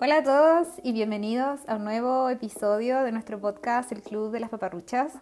[0.00, 4.40] Hola a todos y bienvenidos a un nuevo episodio de nuestro podcast El Club de
[4.40, 5.12] las Paparruchas.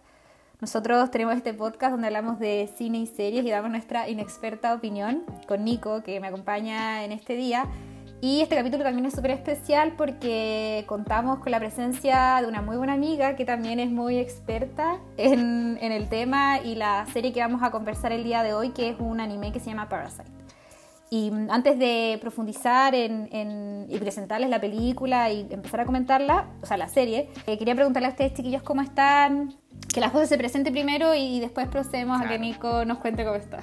[0.61, 5.21] Nosotros tenemos este podcast donde hablamos de cine y series y damos nuestra inexperta opinión
[5.47, 7.67] con Nico, que me acompaña en este día.
[8.19, 12.75] Y este capítulo también es súper especial porque contamos con la presencia de una muy
[12.75, 17.41] buena amiga que también es muy experta en, en el tema y la serie que
[17.41, 20.42] vamos a conversar el día de hoy, que es un anime que se llama Parasite.
[21.13, 26.65] Y antes de profundizar en, en, y presentarles la película y empezar a comentarla, o
[26.65, 29.53] sea, la serie, eh, quería preguntarle a ustedes, chiquillos, cómo están.
[29.93, 32.33] Que la cosa se presente primero y después procedemos Claro.
[32.33, 33.59] a que Nico nos cuente cómo está.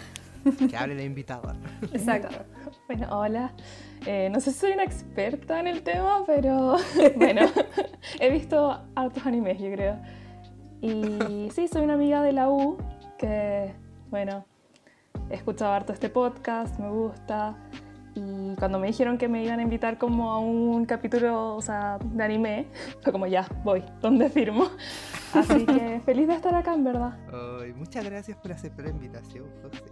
[0.69, 1.57] Que hable la invitada.
[1.93, 2.29] Exacto.
[2.87, 3.53] Bueno, hola.
[4.07, 6.77] Eh, no sé si soy una experta en el tema, pero
[7.17, 7.49] bueno,
[8.21, 9.97] he visto hartos animes, yo creo.
[10.83, 12.79] Y sí, soy una amiga de la U
[13.19, 13.75] que,
[14.09, 14.45] bueno,
[15.29, 17.57] he escuchado harto este podcast, me gusta.
[18.15, 21.99] Y cuando me dijeron que me iban a invitar como a un capítulo, o sea,
[22.03, 22.67] de anime,
[23.03, 24.69] fue como ya, voy, ¿dónde firmo?
[25.35, 27.17] Así que feliz de estar acá, en verdad.
[27.63, 29.85] Ay, muchas gracias por aceptar la invitación, José.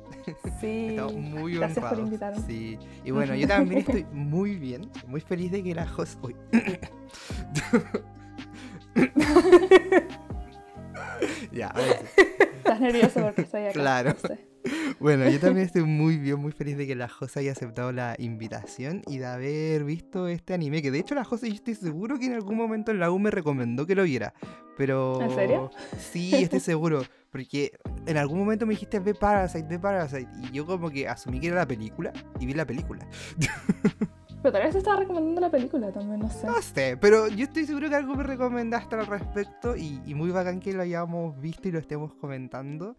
[0.61, 2.07] Sí, Estamos muy gracias por honrados.
[2.07, 2.41] invitarme.
[2.43, 2.79] Sí.
[3.05, 6.19] Y bueno, yo también estoy muy bien, muy feliz de que la José.
[6.23, 6.35] Uy.
[11.53, 12.23] ya, ahora sí.
[12.57, 13.73] Estás nervioso porque estoy acá.
[13.73, 14.11] Claro.
[14.11, 14.48] no sé.
[15.01, 18.17] Bueno, yo también estoy muy bien, muy feliz de que la José haya aceptado la
[18.19, 20.83] invitación y de haber visto este anime.
[20.83, 23.19] Que de hecho la José yo estoy seguro que en algún momento en la U
[23.19, 24.35] me recomendó que lo viera.
[24.77, 25.21] Pero...
[25.21, 25.71] ¿En serio?
[25.99, 27.03] Sí, estoy seguro.
[27.31, 27.73] Porque
[28.07, 30.29] en algún momento me dijiste ve Parasite, ve Parasite.
[30.43, 33.07] Y yo como que asumí que era la película y vi la película.
[34.43, 36.47] Pero tal vez estaba recomendando la película también, no sé.
[36.47, 40.31] No sé, pero yo estoy seguro que algo me recomendaste al respecto y, y muy
[40.31, 42.97] bacán que lo hayamos visto y lo estemos comentando.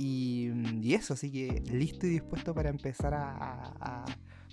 [0.00, 4.04] Y, y eso, así que listo y dispuesto para empezar a, a- a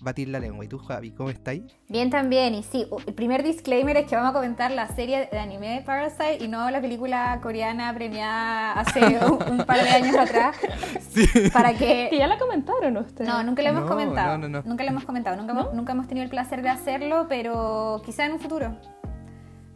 [0.02, 0.66] batir la lengua.
[0.66, 1.62] ¿Y tú, Javi, cómo estáis?
[1.88, 5.38] Bien también, y sí, el primer disclaimer es que vamos a comentar la serie de
[5.40, 10.16] anime de Parasite y no la película coreana premiada hace un, un par de años
[10.18, 10.58] atrás.
[11.54, 12.18] Para Que que...
[12.18, 13.30] ya la comentaron ustedes.
[13.30, 14.38] No, nunca lo hemos No, comentado.
[14.40, 14.68] no, no, no.
[14.68, 15.38] Nunca lo hemos comentado.
[15.38, 18.76] Nunca, hemos, nunca hemos tenido el placer de hacerlo, pero quizá en un futuro.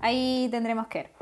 [0.01, 1.18] Ahí tendremos que ver.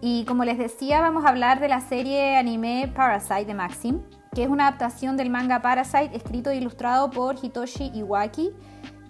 [0.00, 4.00] Y como les decía, vamos a hablar de la serie anime Parasite de Maxim,
[4.34, 8.50] que es una adaptación del manga Parasite escrito e ilustrado por Hitoshi Iwaki,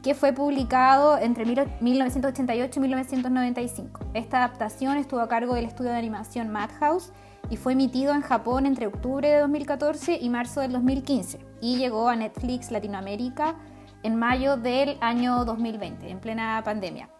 [0.02, 4.00] que fue publicado entre mil- 1988 y 1995.
[4.14, 7.12] Esta adaptación estuvo a cargo del estudio de animación Madhouse
[7.50, 12.08] y fue emitido en Japón entre octubre de 2014 y marzo del 2015 y llegó
[12.08, 13.56] a Netflix Latinoamérica
[14.04, 17.10] en mayo del año 2020, en plena pandemia.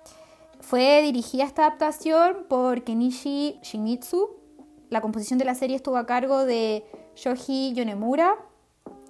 [0.68, 4.28] Fue dirigida esta adaptación por Kenichi Shimizu.
[4.90, 6.84] La composición de la serie estuvo a cargo de
[7.16, 8.34] Shoji Yonemura.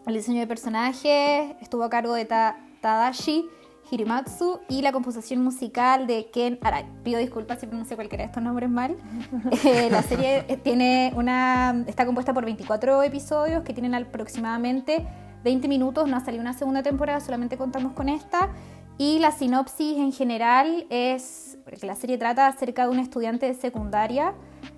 [0.06, 3.44] El diseño de personajes estuvo a cargo de Ta- Tadashi
[3.91, 6.86] Hirimatsu y la composición musical de Ken Arai.
[7.02, 8.96] Pido disculpas si pronuncio cualquiera de estos nombres mal.
[9.64, 15.04] Eh, la serie eh, tiene una, está compuesta por 24 episodios que tienen aproximadamente
[15.42, 16.06] 20 minutos.
[16.08, 18.50] No ha salido una segunda temporada, solamente contamos con esta.
[19.00, 23.55] Y la sinopsis en general es que la serie trata acerca de un estudiante de
[23.55, 24.34] secundaria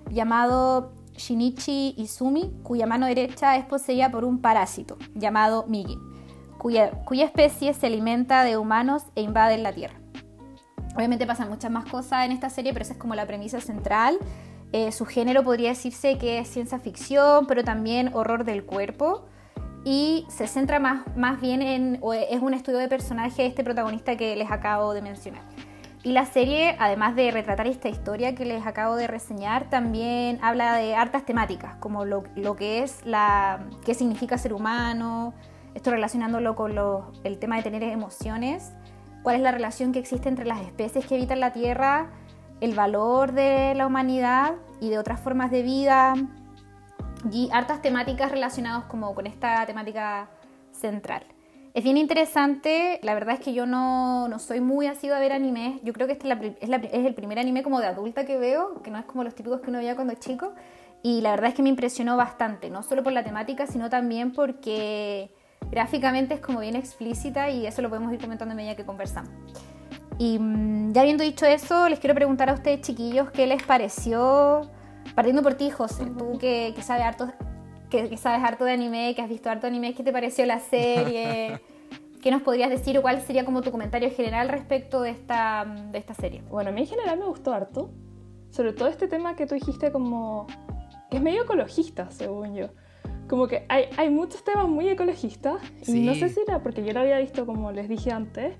[0.09, 5.97] llamado Shinichi Izumi, cuya mano derecha es poseída por un parásito llamado Migi,
[6.57, 6.91] cuya,
[7.23, 9.95] especie se alimenta de humanos e invade la Tierra.
[10.95, 14.17] Obviamente pasan muchas más cosas en esta serie, pero esa es como la premisa central.
[14.73, 19.25] Eh, su género podría decirse que es ciencia ficción, pero también horror del cuerpo.
[19.83, 24.35] Y se centra más, más bien en, es un estudio de personaje este protagonista que
[24.35, 25.43] les acabo de mencionar.
[26.03, 30.75] Y la serie, además de retratar esta historia que les acabo de reseñar, también habla
[30.75, 35.35] de hartas temáticas, como lo, lo que es la, qué significa ser humano,
[35.75, 36.73] esto relacionándolo con
[37.23, 38.73] el tema de tener emociones,
[39.21, 42.09] cuál es la relación que existe entre las especies que habitan la Tierra,
[42.61, 46.15] el valor de la humanidad y de otras formas de vida,
[47.31, 50.29] y hartas temáticas relacionadas como con esta temática
[50.71, 51.23] central.
[51.73, 55.31] Es bien interesante, la verdad es que yo no, no soy muy asidua a ver
[55.31, 57.87] anime, yo creo que este es, la es, la es el primer anime como de
[57.87, 60.53] adulta que veo, que no es como los típicos que uno veía cuando chico,
[61.01, 64.33] y la verdad es que me impresionó bastante, no solo por la temática, sino también
[64.33, 65.31] porque
[65.71, 69.31] gráficamente es como bien explícita y eso lo podemos ir comentando a medida que conversamos.
[70.17, 74.69] Y mm, ya habiendo dicho eso, les quiero preguntar a ustedes, chiquillos, ¿qué les pareció?
[75.15, 77.31] Partiendo por ti, José, tú que, que sabes harto,
[77.91, 80.59] que, que sabes harto de anime, que has visto harto anime, ¿qué te pareció la
[80.59, 81.59] serie?
[82.23, 85.97] ¿Qué nos podrías decir o cuál sería como tu comentario general respecto de esta, de
[85.97, 86.41] esta serie?
[86.49, 87.91] Bueno, a mí en general me gustó harto.
[88.51, 90.45] Sobre todo este tema que tú dijiste como...
[91.09, 92.67] que es medio ecologista, según yo.
[93.27, 95.61] Como que hay, hay muchos temas muy ecologistas.
[95.87, 96.19] Y no Sí.
[96.19, 98.55] sé si era porque yo lo había visto, como les dije antes.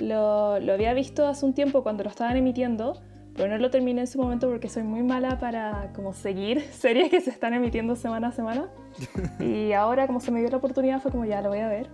[0.00, 3.00] lo, lo había visto hace un tiempo cuando lo estaban emitiendo,
[3.40, 7.08] pero no lo terminé en su momento porque soy muy mala para como seguir series
[7.08, 8.68] que se están emitiendo semana a semana.
[9.40, 11.88] Y ahora como se me dio la oportunidad fue como ya lo voy a ver.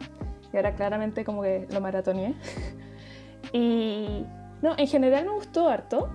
[0.52, 2.34] Y ahora claramente como que lo maratoneé.
[3.52, 4.26] Y
[4.60, 6.10] no, en general me gustó harto.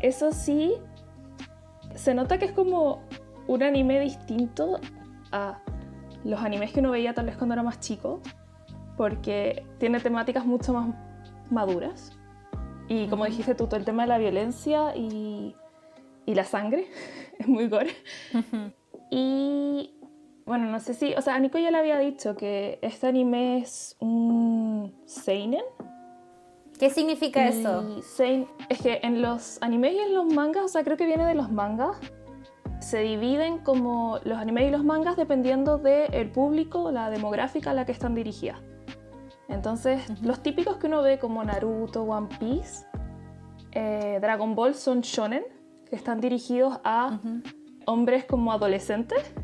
[0.00, 0.74] Eso sí,
[1.94, 3.00] se nota que es como
[3.46, 4.78] un anime distinto
[5.32, 5.58] a
[6.22, 8.20] los animes que uno veía tal vez cuando era más chico,
[8.98, 10.94] porque tiene temáticas mucho más
[11.50, 12.17] maduras.
[12.88, 15.54] Y como dijiste tú, todo el tema de la violencia y,
[16.26, 16.86] y la sangre
[17.38, 17.94] es muy gore.
[19.10, 19.94] Y
[20.46, 23.58] bueno, no sé si, o sea, a Nico ya le había dicho que este anime
[23.58, 25.62] es un seinen.
[26.78, 28.00] ¿Qué significa eso?
[28.02, 31.26] Sein, es que en los animes y en los mangas, o sea, creo que viene
[31.26, 31.98] de los mangas,
[32.80, 37.84] se dividen como los animes y los mangas dependiendo del público, la demográfica a la
[37.84, 38.60] que están dirigidas.
[39.48, 42.86] Entonces, los típicos que uno ve como Naruto, One Piece,
[43.72, 45.44] eh, Dragon Ball son shonen,
[45.88, 47.18] que están dirigidos a
[47.86, 49.34] hombres como adolescentes,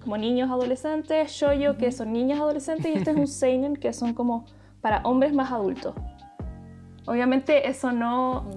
[0.00, 4.12] como niños adolescentes, shoyo, que son niñas adolescentes, y este es un seinen, que son
[4.12, 4.44] como
[4.80, 5.94] para hombres más adultos.
[7.06, 8.48] Obviamente eso no,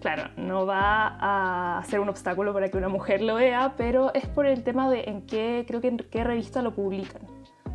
[0.00, 4.26] claro, no va a ser un obstáculo para que una mujer lo vea, pero es
[4.26, 7.22] por el tema de en qué, creo que en qué revista lo publican.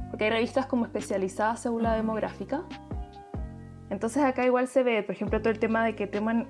[0.09, 2.63] Porque hay revistas como especializadas según la demográfica.
[3.89, 6.47] Entonces acá igual se ve, por ejemplo, todo el tema de que, teman,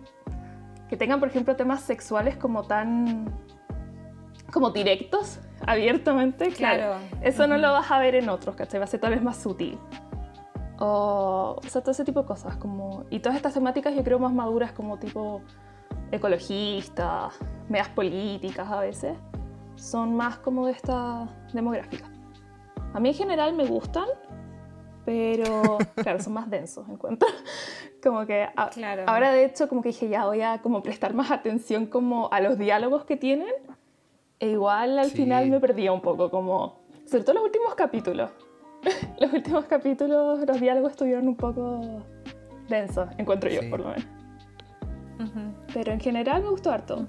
[0.90, 3.34] que tengan, por ejemplo, temas sexuales como tan
[4.52, 6.98] como directos, abiertamente, claro.
[7.22, 8.80] Eso no lo vas a ver en otros, ¿cachai?
[8.80, 9.78] Va a ser tal vez más sutil.
[10.80, 12.56] O, o sea, todo ese tipo de cosas.
[12.58, 15.42] Como, y todas estas temáticas yo creo más maduras como tipo
[16.12, 17.34] ecologistas,
[17.68, 19.18] medias políticas a veces,
[19.76, 22.06] son más como de esta demográfica.
[22.96, 24.06] A mí en general me gustan,
[25.04, 27.28] pero claro, son más densos, encuentro.
[28.02, 29.04] Como que claro.
[29.06, 32.40] ahora de hecho como que dije ya voy a como prestar más atención como a
[32.40, 33.52] los diálogos que tienen.
[34.40, 38.30] E igual al final me perdía un poco, como sobre todo los últimos capítulos.
[39.20, 41.82] los últimos capítulos, los diálogos estuvieron un poco
[42.70, 44.06] densos, encuentro yo por lo menos.
[45.74, 47.08] Pero en general me gustó harto.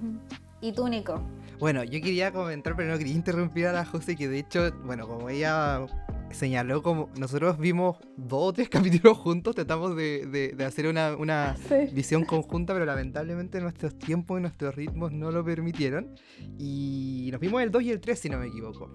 [0.63, 1.21] ¿Y tú, Nico?
[1.59, 5.09] Bueno, yo quería comentar, pero no quería interrumpir a la José, que de hecho, bueno,
[5.09, 5.87] como ella
[6.31, 11.57] señaló, como nosotros vimos dos o tres capítulos juntos, tratamos de, de, hacer una, una
[11.93, 16.15] visión conjunta, pero lamentablemente nuestros tiempos y nuestros ritmos no lo permitieron.
[16.59, 18.91] Y nos vimos el 2 y el 3, si no me equivoco.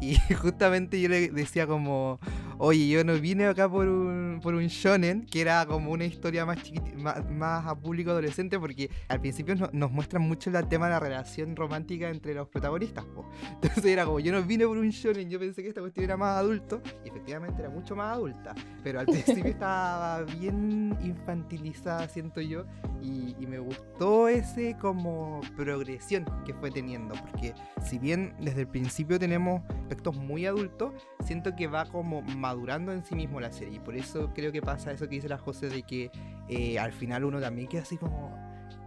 [0.00, 2.18] Y justamente yo le decía como,
[2.60, 6.44] oye, yo no vine acá por un, por un shonen, que era como una historia
[6.44, 6.58] más,
[7.30, 11.56] más, a público adolescente, porque al principio nos muestran mucho el tema de la relación
[11.56, 13.06] romántica entre los protagonistas.
[13.54, 16.18] Entonces era como, yo no vine por un shonen, yo pensé que esta cuestión era
[16.18, 18.54] más adulto, y efectivamente era mucho más adulta,
[18.84, 22.66] pero al principio estaba bien infantilizada, siento yo,
[23.00, 28.68] y, y me gustó ese como progresión que fue teniendo, porque si bien desde el
[28.68, 30.92] principio tenemos aspectos muy adultos,
[31.24, 33.76] siento que va como madurando en sí mismo la serie.
[33.76, 36.10] Y por eso creo que pasa eso que dice la José de que
[36.48, 38.36] eh, al final uno también queda así como,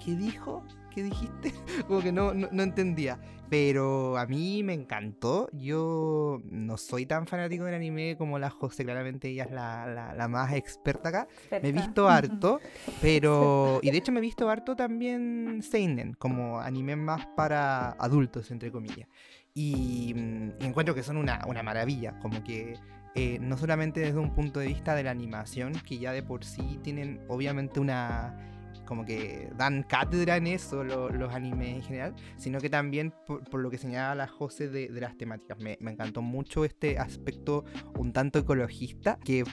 [0.03, 0.65] ¿qué dijo?
[0.93, 1.53] ¿Qué dijiste?
[1.87, 3.17] como que no, no, entendía.
[3.49, 5.47] Pero a mí me encantó.
[5.53, 10.27] Yo no soy tan fanático del anime como la José, claramente ella es la, la,
[10.27, 11.27] más experta acá.
[11.49, 12.59] Me he visto harto,
[13.01, 13.79] pero...
[13.81, 18.71] Y de hecho me he visto harto también Seinen, como anime más para adultos, entre
[18.71, 19.07] comillas.
[19.53, 22.79] Y, mm, encuentro que son una, maravilla, como que
[23.15, 26.43] eh, no solamente desde un punto de vista de la animación, que ya de por
[26.43, 28.52] sí tienen obviamente una
[28.85, 33.69] como que dan cátedra en eso los animes en general, sino que también por, lo
[33.69, 35.57] que señalaba la José de, las temáticas.
[35.59, 37.65] Me, encantó mucho este aspecto
[37.97, 39.43] un tanto ecologista que,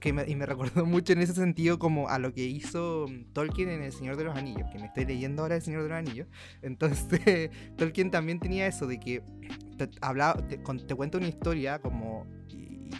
[0.00, 3.68] que, me, y me recordó mucho en ese sentido como a lo que hizo Tolkien
[3.70, 5.98] en El Señor de los Anillos, que me estoy leyendo ahora El Señor de los
[5.98, 6.28] Anillos.
[6.62, 9.22] Entonces, Tolkien también tenía eso de que
[9.76, 10.58] te, hablaba, te
[10.94, 12.26] cuenta una historia como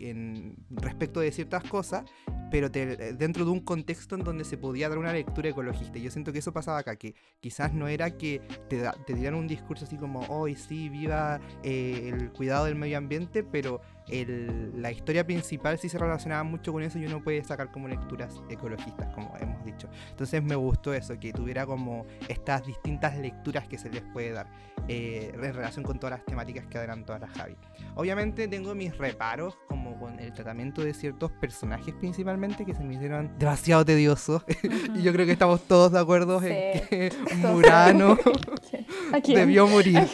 [0.01, 2.05] en respecto de ciertas cosas,
[2.51, 5.99] pero dentro de un contexto en donde se podía dar una lectura ecologista.
[5.99, 9.47] Yo siento que eso pasaba acá, que quizás no era que te, te dieran un
[9.47, 15.27] discurso así como, hoy sí, viva eh, el cuidado del medio ambiente, pero la historia
[15.27, 19.35] principal sí se relacionaba mucho con eso y uno puede sacar como lecturas ecologistas, como
[19.41, 19.89] hemos dicho.
[20.11, 24.47] Entonces me gustó eso, que tuviera como estas distintas lecturas que se les puede dar
[24.89, 27.57] eh, en relación con todas las temáticas que adelantó la Javi.
[27.95, 32.95] Obviamente tengo mis reparos como con el tratamiento de ciertos personajes principalmente que se me
[32.95, 34.43] hicieron demasiado tediosos.
[34.95, 38.17] Y yo creo que estamos todos de acuerdo en que Murano
[39.27, 39.99] debió morir.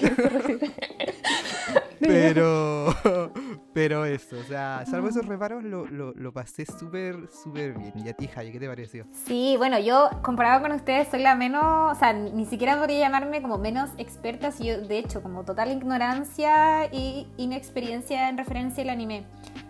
[2.06, 2.94] Pero
[3.74, 7.92] Pero eso, o sea, salvo esos reparos, lo, lo, lo pasé súper, súper bien.
[7.96, 9.04] ¿Y a ti, Jai, qué te pareció?
[9.26, 13.42] Sí, bueno, yo comparado con ustedes soy la menos, o sea, ni siquiera podría llamarme
[13.42, 18.90] como menos experta, si yo, de hecho, como total ignorancia y inexperiencia en referencia al
[18.90, 19.24] anime.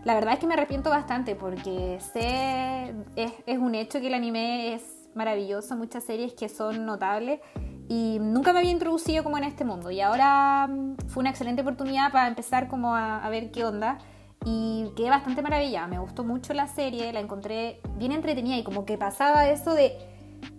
[0.04, 4.14] La verdad es que me arrepiento bastante porque sé, es, es un hecho que el
[4.14, 7.40] anime es maravilloso, muchas series que son notables
[7.88, 9.90] y nunca me había introducido como en este mundo.
[9.90, 13.98] Y ahora mm, fue una excelente oportunidad para empezar como a, a ver qué onda.
[14.44, 18.84] Y quedé bastante maravillada, me gustó mucho la serie, la encontré bien entretenida y como
[18.84, 19.96] que pasaba eso de,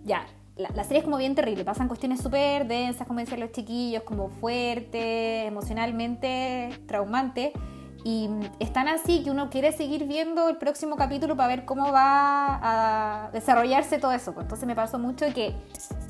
[0.04, 3.52] ya, la, la serie es como bien terrible, pasan cuestiones súper densas, como decían los
[3.52, 7.52] chiquillos, como fuerte, emocionalmente traumante.
[8.04, 8.30] Y
[8.60, 12.60] están así que uno quiere seguir viendo el próximo capítulo para ver cómo va
[13.26, 14.32] a desarrollarse todo eso.
[14.32, 15.54] Pues entonces me pasó mucho que,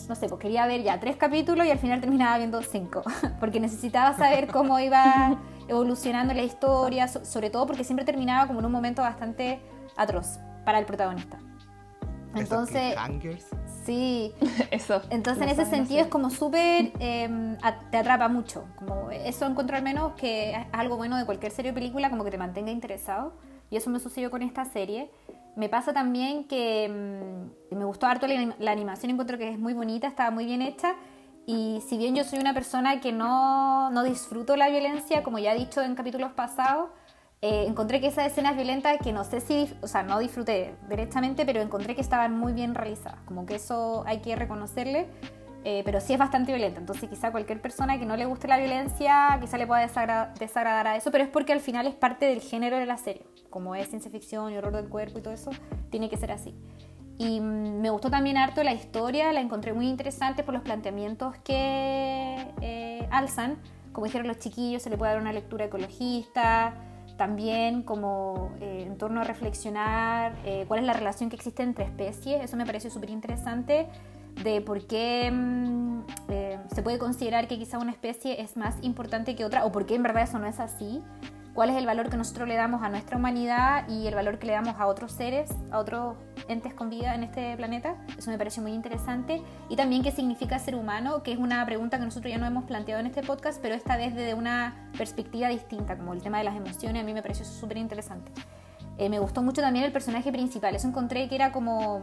[0.08, 3.02] no sé, pues quería ver ya tres capítulos y al final terminaba viendo cinco,
[3.40, 8.66] porque necesitaba saber cómo iba evolucionando la historia, sobre todo porque siempre terminaba como en
[8.66, 9.60] un momento bastante
[9.96, 11.38] atroz para el protagonista.
[12.34, 12.94] Entonces,
[13.84, 14.34] sí,
[14.70, 15.00] eso.
[15.10, 17.56] Entonces en ese sentido es como súper, eh,
[17.90, 18.66] te atrapa mucho.
[18.76, 22.24] Como eso encuentro al menos que es algo bueno de cualquier serie o película, como
[22.24, 23.32] que te mantenga interesado.
[23.70, 25.10] Y eso me sucedió con esta serie.
[25.56, 29.72] Me pasa también que mmm, me gustó harto la, la, animación, encuentro que es muy
[29.72, 30.94] bonita, estaba muy bien hecha.
[31.46, 35.54] Y si bien yo soy una persona que no, no disfruto la violencia, como ya
[35.54, 36.90] he dicho en capítulos pasados,
[37.40, 41.46] eh, encontré que esas escenas violentas que no sé si, o sea, no disfruté directamente,
[41.46, 43.20] pero encontré que estaban muy bien realizadas.
[43.26, 45.06] Como que eso hay que reconocerle,
[45.68, 46.78] eh, pero sí es bastante violenta.
[46.78, 50.86] Entonces quizá cualquier persona que no le guste la violencia, quizá le pueda desagra desagradar
[50.86, 53.26] a eso, pero es porque al final es parte del género de la serie.
[53.50, 55.50] Como es ciencia ficción y horror del cuerpo y todo eso,
[55.90, 56.54] tiene que ser así.
[57.18, 61.36] Y mmm, me gustó también harto la historia, la encontré muy interesante por los planteamientos
[61.38, 63.56] que eh, alzan.
[63.90, 66.74] Como dijeron los chiquillos, se le puede dar una lectura ecologista,
[67.16, 71.86] también como eh, en torno a reflexionar eh, cuál es la relación que existe entre
[71.86, 73.88] especies, eso me pareció súper interesante,
[74.42, 79.34] de por qué mmm, eh, se puede considerar que quizá una especie es más importante
[79.34, 81.02] que otra o por qué en verdad eso no es así,
[81.56, 84.46] cuál es el valor que nosotros le damos a nuestra humanidad y el valor que
[84.46, 86.14] le damos a otros seres, a otros
[86.48, 87.96] entes con vida en este planeta.
[88.16, 89.42] Eso me pareció muy interesante.
[89.70, 92.64] Y también qué significa ser humano, que es una pregunta que nosotros ya no hemos
[92.64, 96.44] planteado en este podcast, pero esta vez desde una perspectiva distinta, como el tema de
[96.44, 98.30] las emociones, a mí me pareció súper interesante.
[98.98, 102.00] Eh, me gustó mucho también el personaje principal, eso encontré que era como...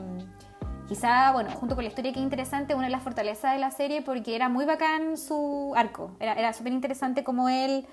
[0.88, 3.72] Quizá, bueno, junto con la historia que es interesante, una de las fortalezas de la
[3.72, 6.12] serie porque era muy bacán su arco.
[6.20, 7.88] Era, era súper interesante como él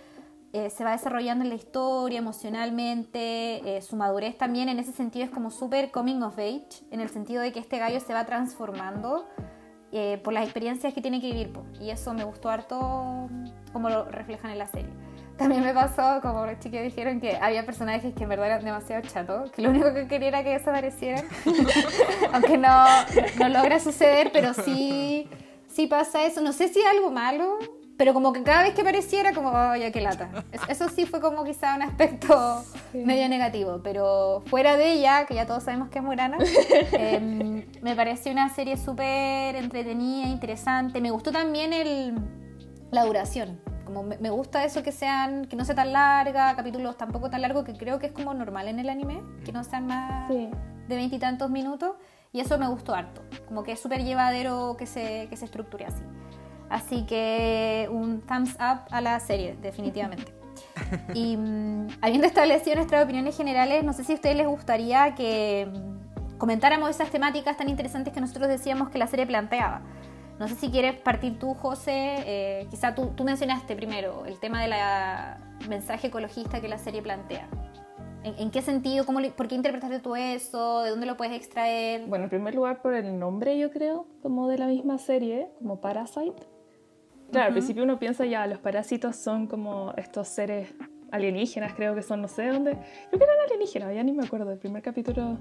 [0.53, 5.25] eh, se va desarrollando en la historia emocionalmente, eh, su madurez también en ese sentido
[5.25, 8.27] es como súper coming of age, en el sentido de que este gallo se va
[8.27, 9.29] transformando
[9.93, 11.53] eh, por las experiencias que tiene que vivir.
[11.81, 13.29] Y eso me gustó harto
[13.73, 14.91] como lo reflejan en la serie.
[15.41, 19.01] También me pasó, como los chicos dijeron, que había personajes que en verdad eran demasiado
[19.09, 21.25] chatos, que lo único que quería era que desaparecieran.
[22.35, 22.85] Aunque no,
[23.39, 25.31] no logra suceder, pero sí,
[25.67, 26.43] sí pasa eso.
[26.43, 27.59] No sé si es algo malo,
[27.97, 30.29] pero como que cada vez que apareciera, como, oh, ya qué lata.
[30.69, 32.99] Eso sí fue como quizá un aspecto sí.
[32.99, 36.37] medio negativo, pero fuera de ella, que ya todos sabemos que es Murana,
[36.93, 41.01] eh, me pareció una serie súper entretenida, interesante.
[41.01, 42.15] Me gustó también el,
[42.91, 43.70] la duración.
[43.91, 47.43] Como me, me, gusta eso que sean, que no sea tan larga, capítulos tampoco tan
[47.43, 50.49] largos, que creo que es como normal en el anime, que no sean más sí.
[50.87, 51.97] de veintitantos minutos.
[52.33, 53.23] Y eso me gustó harto.
[53.49, 56.05] Como que es súper llevadero que se, que se estructure así.
[56.69, 60.33] Así que un thumbs up a la serie, definitivamente.
[61.15, 65.69] Y mmm, habiendo establecido nuestras opiniones generales, no sé si a ustedes les gustaría que
[65.69, 69.83] mm, comentáramos esas temáticas tan interesantes que nosotros decíamos que la serie planteaba.
[70.41, 71.93] No sé si quieres partir tú, José.
[71.93, 74.73] Eh, quizá tú, tú, mencionaste primero el tema del
[75.69, 77.47] mensaje ecologista que la serie plantea.
[78.25, 79.05] ¿En, en qué sentido?
[79.05, 80.81] Cómo, ¿Por qué interpretaste tú eso?
[80.81, 82.07] ¿De dónde lo puedes extraer?
[82.07, 85.83] Bueno, en primer lugar por el nombre, yo creo, como de la misma serie, como
[85.83, 86.33] Parasite.
[86.33, 86.49] Claro,
[87.33, 87.47] uh -huh.
[87.49, 90.73] al principio uno piensa ya, los parásitos son como estos seres
[91.13, 92.79] alienígenas, creo que son, no sé dónde.
[93.11, 94.51] Creo que eran alienígenas, ya ni me acuerdo.
[94.51, 95.37] El primer capítulo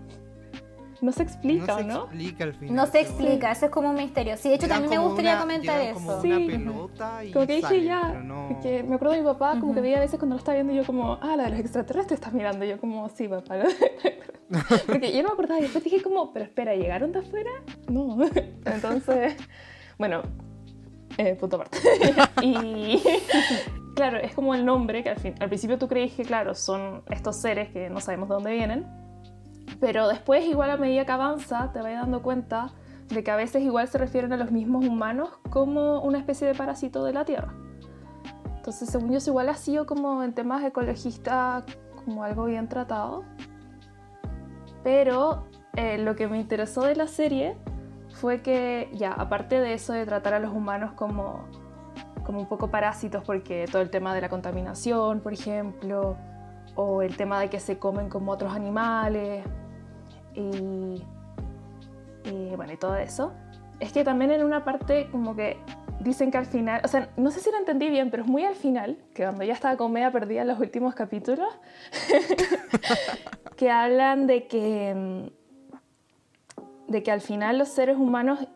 [1.01, 1.98] no se explica, no se ¿no?
[2.03, 2.75] explica al final.
[2.75, 4.36] No se explica, eso es como un misterio.
[4.38, 6.22] Sí, de hecho también me gustaría una- comentar como eso.
[6.22, 6.46] una Sí.
[6.48, 9.82] pelota y Como que dije ya, no- porque me acuerdo de mi papá, como que
[9.82, 12.34] veía a veces cuando lo estaba viendo, yo como, ah, la de los extraterrestres estás
[12.34, 13.56] mirando, yo como, sí, papá.
[14.88, 17.51] porque yo no me acordaba, y después dije como, pero espera, ¿llegaron de afuera?
[17.88, 18.18] No.
[18.65, 19.36] Entonces,
[19.98, 20.22] bueno,
[21.18, 21.77] eh, punto aparte.
[22.41, 23.01] y
[23.96, 27.03] claro, es como el nombre, que al, fin, al principio tú creís que, claro, son
[27.10, 28.86] estos seres que no sabemos de dónde vienen,
[29.79, 32.73] pero después, igual a medida que avanza, te vas dando cuenta
[33.07, 36.53] de que a veces igual se refieren a los mismos humanos como una especie de
[36.53, 37.53] parásito de la Tierra.
[38.55, 41.63] Entonces, según yo, igual ha sido como en temas ecologistas
[41.95, 43.23] como algo bien tratado.
[44.83, 47.57] Pero eh, lo que me interesó de la serie
[48.11, 51.45] fue que, ya, aparte de eso de tratar a los humanos como,
[52.25, 56.17] como un poco parásitos, porque todo el tema de la contaminación, por ejemplo,
[56.81, 59.43] o el tema de que se comen como otros animales,
[60.33, 61.03] y,
[62.55, 63.33] bueno, y todo eso,
[63.81, 65.57] es que también en una parte como que
[66.00, 68.45] dicen que al final, o sea, no sé si lo entendí bien, pero es muy
[68.45, 71.50] al final, que cuando ya estaba con media perdida los últimos capítulos,
[73.57, 78.48] que hablan de que, mm, de que al final los seres humanos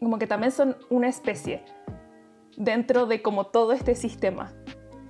[0.00, 1.64] como que también son una especie
[2.58, 4.52] dentro de como todo este sistema,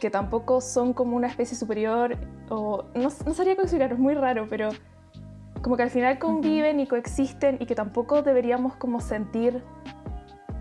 [0.06, 2.16] que tampoco son como una especie superior,
[2.48, 4.68] o no, no sabría es muy raro, pero
[5.62, 9.64] como que al final conviven y coexisten y que tampoco deberíamos como sentir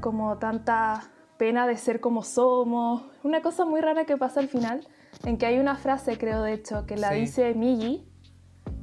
[0.01, 3.03] como tanta pena de ser como somos.
[3.21, 4.87] Una cosa muy rara que pasa al final,
[5.25, 8.03] en que hay una frase, creo de hecho, que la dice Migi,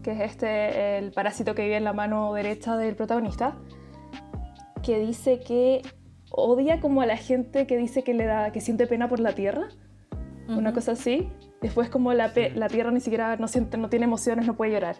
[0.04, 3.56] que es este, el parásito que vive en la mano derecha del protagonista,
[4.84, 5.82] que dice que
[6.30, 9.32] odia como a la gente que dice que le da, que siente pena por la
[9.32, 9.66] tierra,
[10.48, 11.30] una cosa así.
[11.60, 14.96] Después como la, la tierra ni siquiera no, siente, no tiene emociones, no puede llorar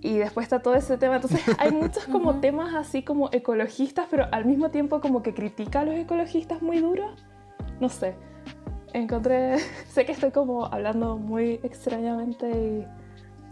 [0.00, 1.16] y después está todo ese tema.
[1.16, 5.80] Entonces hay muchos como temas así como ecologistas, pero al mismo tiempo como que critica
[5.80, 7.10] a los ecologistas muy duros.
[7.80, 8.16] No sé.
[8.92, 9.58] Encontré,
[9.88, 12.86] sé que estoy como hablando muy extrañamente y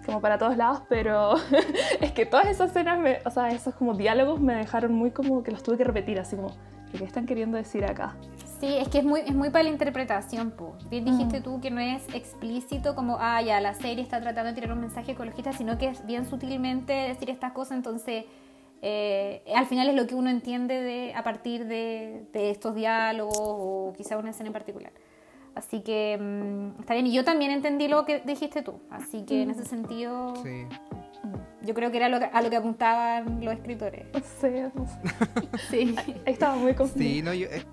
[0.04, 1.34] como para todos lados, pero
[2.00, 5.42] es que todas esas escenas, me, o sea, esos como diálogos me dejaron muy como
[5.42, 6.52] que los tuve que repetir, así como,
[6.96, 8.16] ¿qué están queriendo decir acá?
[8.60, 10.76] Sí, es que es muy, es muy para la interpretación, po.
[10.88, 11.42] Bien dijiste mm.
[11.42, 14.80] tú que no es explícito como, ah, ya, la serie está tratando de tirar un
[14.80, 18.24] mensaje ecologista, sino que es bien sutilmente decir estas cosas, entonces
[18.80, 23.92] eh, al final es lo que uno entiende de, a partir de, estos diálogos o
[23.96, 24.92] quizá una escena en particular.
[25.54, 29.42] Así que mm, está bien, y yo también entendí lo que dijiste tú, así que
[29.42, 29.66] en ese mm.
[29.66, 30.34] sentido...
[30.42, 30.66] Sí.
[31.62, 34.06] Yo creo que era lo a lo que apuntaban los escritores.
[35.68, 36.14] Sí, sí.
[36.24, 37.12] Estaba muy confundido.
[37.12, 37.64] Sí, no, yo, eh,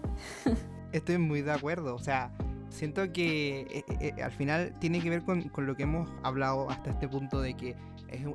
[0.93, 1.95] estoy muy de acuerdo.
[1.95, 2.31] O sea,
[2.69, 6.69] siento que eh, eh, eh, al final tiene que ver con, lo que hemos hablado
[6.69, 7.75] hasta este punto de que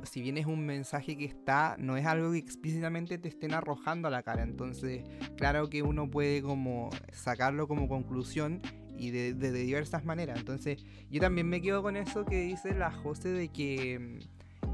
[0.03, 4.09] si bien es un mensaje que está, no es algo que explícitamente te estén arrojando
[4.09, 4.43] a la cara.
[4.43, 5.03] Entonces,
[5.37, 8.61] claro que uno puede como sacarlo como conclusión
[8.97, 10.37] y de, de diversas maneras.
[10.37, 14.19] Entonces, yo también me quedo con eso que dice la José de que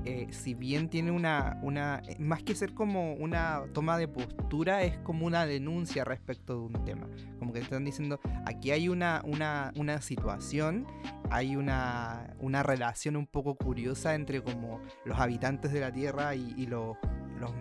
[0.06, 4.84] eh, si bien tiene una, una, eh, más que ser como una toma de postura,
[4.84, 7.08] es como una denuncia respecto de un tema.
[7.40, 10.86] Como que están diciendo, aquí hay una, una, una situación,
[11.32, 16.68] hay una, una, relación un poco curiosa entre como los habitantes de la Tierra y,
[16.68, 16.98] los,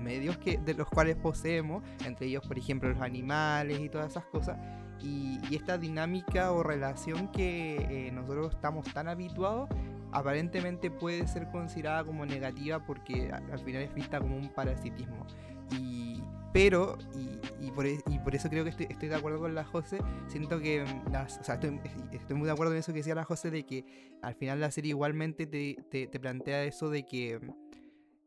[0.02, 4.24] medios que, de los cuales poseemos, entre ellos por ejemplo los animales y todas esas
[4.26, 4.58] cosas.
[5.02, 9.68] Y, esta dinámica o relación que eh, nosotros estamos tan habituados
[10.14, 15.26] aparentemente puede ser considerada como negativa porque al final es vista como un parasitismo.
[15.72, 16.22] Y,
[16.52, 16.96] pero,
[17.60, 19.98] y, por, e, y por eso creo que estoy, estoy, de acuerdo con la José,
[20.28, 21.80] siento que, las, o sea, estoy,
[22.12, 23.84] estoy, muy de acuerdo en eso que decía la José, de que
[24.22, 27.40] al final la serie igualmente te, te, te plantea eso de que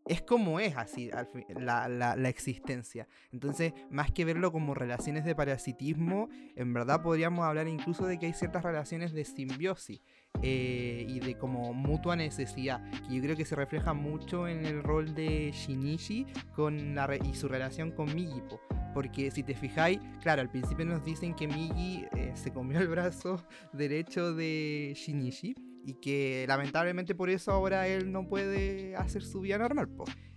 [0.07, 1.09] es como es así
[1.55, 3.07] la, la, la, existencia.
[3.31, 8.27] Entonces, más que verlo como relaciones de parasitismo, en verdad podríamos hablar incluso de que
[8.27, 10.01] hay ciertas relaciones de simbiosis.
[10.43, 14.83] Eh, y de como mutua necesidad, que yo creo que se refleja mucho en el
[14.83, 18.43] rol de Shinichi con la y su relación con Migi,
[18.93, 22.87] porque si te fijáis, claro, al principio nos dicen que Migi eh, se comió el
[22.87, 29.41] brazo derecho de Shinichi y que lamentablemente por eso ahora él no puede hacer su
[29.41, 29.89] vida normal,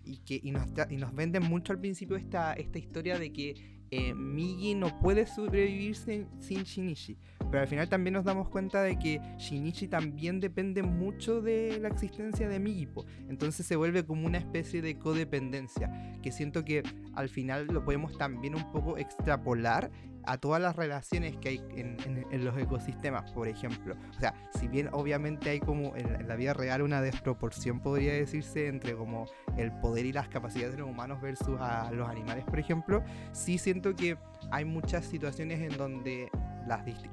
[0.05, 3.80] y que y nos, y nos venden mucho al principio esta, esta historia de que
[3.91, 7.17] eh, Migi no puede sobrevivir sin, Shinichi.
[7.51, 11.89] Pero al final también nos damos cuenta de que Shinichi también depende mucho de la
[11.89, 12.89] existencia de Migi.
[13.29, 15.91] Entonces se vuelve como una especie de codependencia.
[16.23, 16.83] Que siento que
[17.15, 19.91] al final lo podemos también un poco extrapolar
[20.25, 23.95] a todas las relaciones que hay en, los ecosistemas, por ejemplo.
[24.17, 28.69] O sea, si bien obviamente hay como en, la vida real una desproporción, podría decirse,
[28.69, 32.59] entre como el poder y las capacidades de los humanos versus a los animales, por
[32.59, 33.03] ejemplo,
[33.33, 34.17] sí siento que
[34.51, 36.31] hay muchas situaciones en donde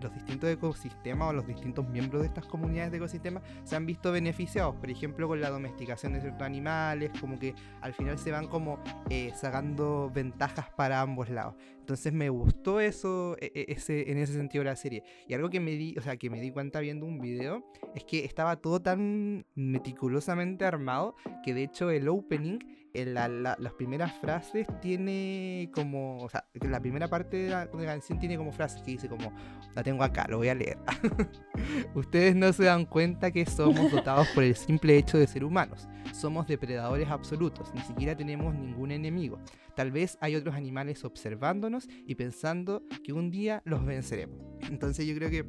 [0.01, 4.11] los distintos ecosistemas o los distintos miembros de estas comunidades de ecosistemas se han visto
[4.11, 8.47] beneficiados, por ejemplo, con la domesticación de ciertos animales, como que al final se van
[8.47, 11.55] como eh, sacando ventajas para ambos lados.
[11.79, 15.03] Entonces me gustó eso e, e, ese, en ese sentido de la serie.
[15.27, 17.63] Y algo que me di, o sea, que me di cuenta viendo un video
[17.95, 22.59] es que estaba todo tan meticulosamente armado que de hecho el opening
[23.01, 27.65] en la- la- las primeras frases tiene como, o sea, la primera parte de la,
[27.65, 29.31] de la canción tiene como frases que dice como,
[29.75, 30.77] la tengo acá, lo voy a leer.
[31.95, 35.87] Ustedes no se dan cuenta que somos dotados por el simple hecho de ser humanos.
[36.13, 39.39] Somos depredadores absolutos, ni siquiera tenemos ningún enemigo.
[39.75, 44.37] Tal vez hay otros animales observándonos y pensando que un día los venceremos.
[44.69, 45.45] Entonces yo creo que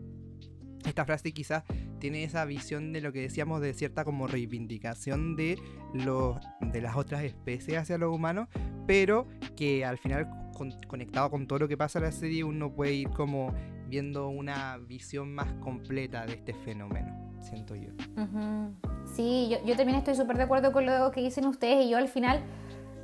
[0.87, 1.65] esta frase quizás
[1.99, 5.59] tiene esa visión de lo que decíamos de cierta como reivindicación de
[5.93, 8.49] los de las otras especies hacia los humanos,
[8.87, 12.73] pero que al final con- conectado con todo lo que pasa en la serie uno
[12.73, 13.53] puede ir como
[13.89, 17.91] viendo una visión más completa de este fenómeno, siento yo.
[19.15, 21.97] Sí, yo, yo también estoy súper de acuerdo con lo que dicen ustedes y yo
[21.99, 22.41] al final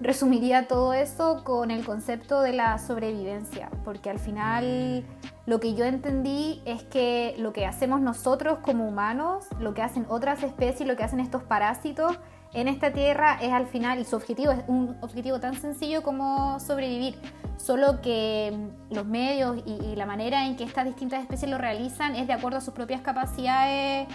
[0.05, 5.05] resumiría todo eso con el concepto de la sobrevivencia, porque al final
[5.47, 10.07] lo que yo entendí es que lo que hacemos nosotros como humanos, lo que hacen
[10.09, 12.19] otras especies, lo que hacen estos parásitos
[12.53, 16.61] en esta tierra es al final, y su objetivo es un objetivo tan sencillo como
[16.61, 17.19] sobrevivir,
[17.57, 18.57] solo que
[18.91, 22.33] los medios y, y la manera en que estas distintas especies lo realizan es de
[22.35, 24.07] acuerdo a sus propias capacidades,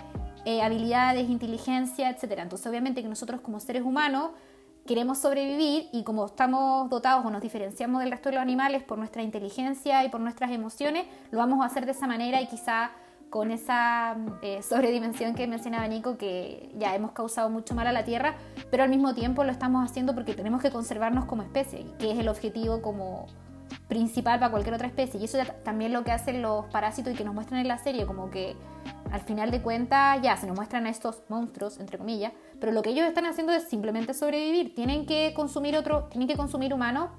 [0.45, 2.39] eh, habilidades, inteligencia, etc.
[2.39, 4.31] Entonces obviamente que nosotros como seres humanos
[4.89, 8.97] queremos sobrevivir y como estamos dotados o nos diferenciamos del resto de los animales por
[8.97, 12.89] nuestra inteligencia y por nuestras emociones, lo vamos a hacer de esa manera y quizá
[13.29, 18.03] con esa eh, sobredimensión que mencionaba Nico, que ya hemos causado mucho mal a la
[18.03, 18.33] Tierra,
[18.71, 22.17] pero al mismo tiempo lo estamos haciendo porque tenemos que conservarnos como especie, que es
[22.17, 23.27] el objetivo como
[23.89, 25.19] principal para cualquier otra especie.
[25.19, 27.77] Y eso ya también lo que hacen los parásitos y que nos muestran en la
[27.77, 28.55] serie, como que
[29.11, 32.81] al final de cuentas ya se nos muestran a estos monstruos, entre comillas, pero lo
[32.81, 34.73] que ellos están haciendo es simplemente sobrevivir.
[34.75, 37.09] Tienen que consumir otro, tienen que consumir humanos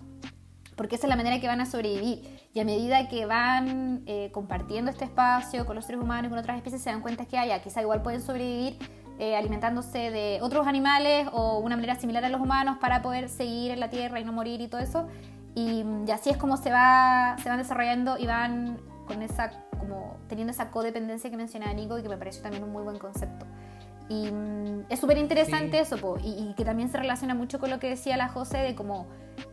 [0.76, 2.40] porque esa es la manera que van a sobrevivir.
[2.54, 6.38] Y a medida que van eh, compartiendo este espacio con los seres humanos y con
[6.38, 8.78] otras especies, se dan cuenta que haya, quizá igual pueden sobrevivir
[9.18, 13.72] eh, alimentándose de otros animales o una manera similar a los humanos para poder seguir
[13.72, 15.06] en la tierra y no morir y todo eso.
[15.54, 20.16] Y, y así es como se, va, se van desarrollando y van con esa, como
[20.28, 23.46] teniendo esa codependencia que mencionaba Nico y que me pareció también un muy buen concepto.
[24.08, 25.82] Y mm, es súper interesante Sí.
[25.82, 28.58] eso, po, y, y que también se relaciona mucho con lo que decía la José
[28.58, 29.06] de como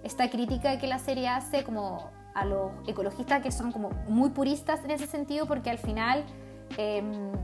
[0.03, 4.83] esta crítica que la serie hace como a los ecologistas que son como muy puristas
[4.83, 6.23] en ese sentido, porque al final
[6.77, 7.03] eh,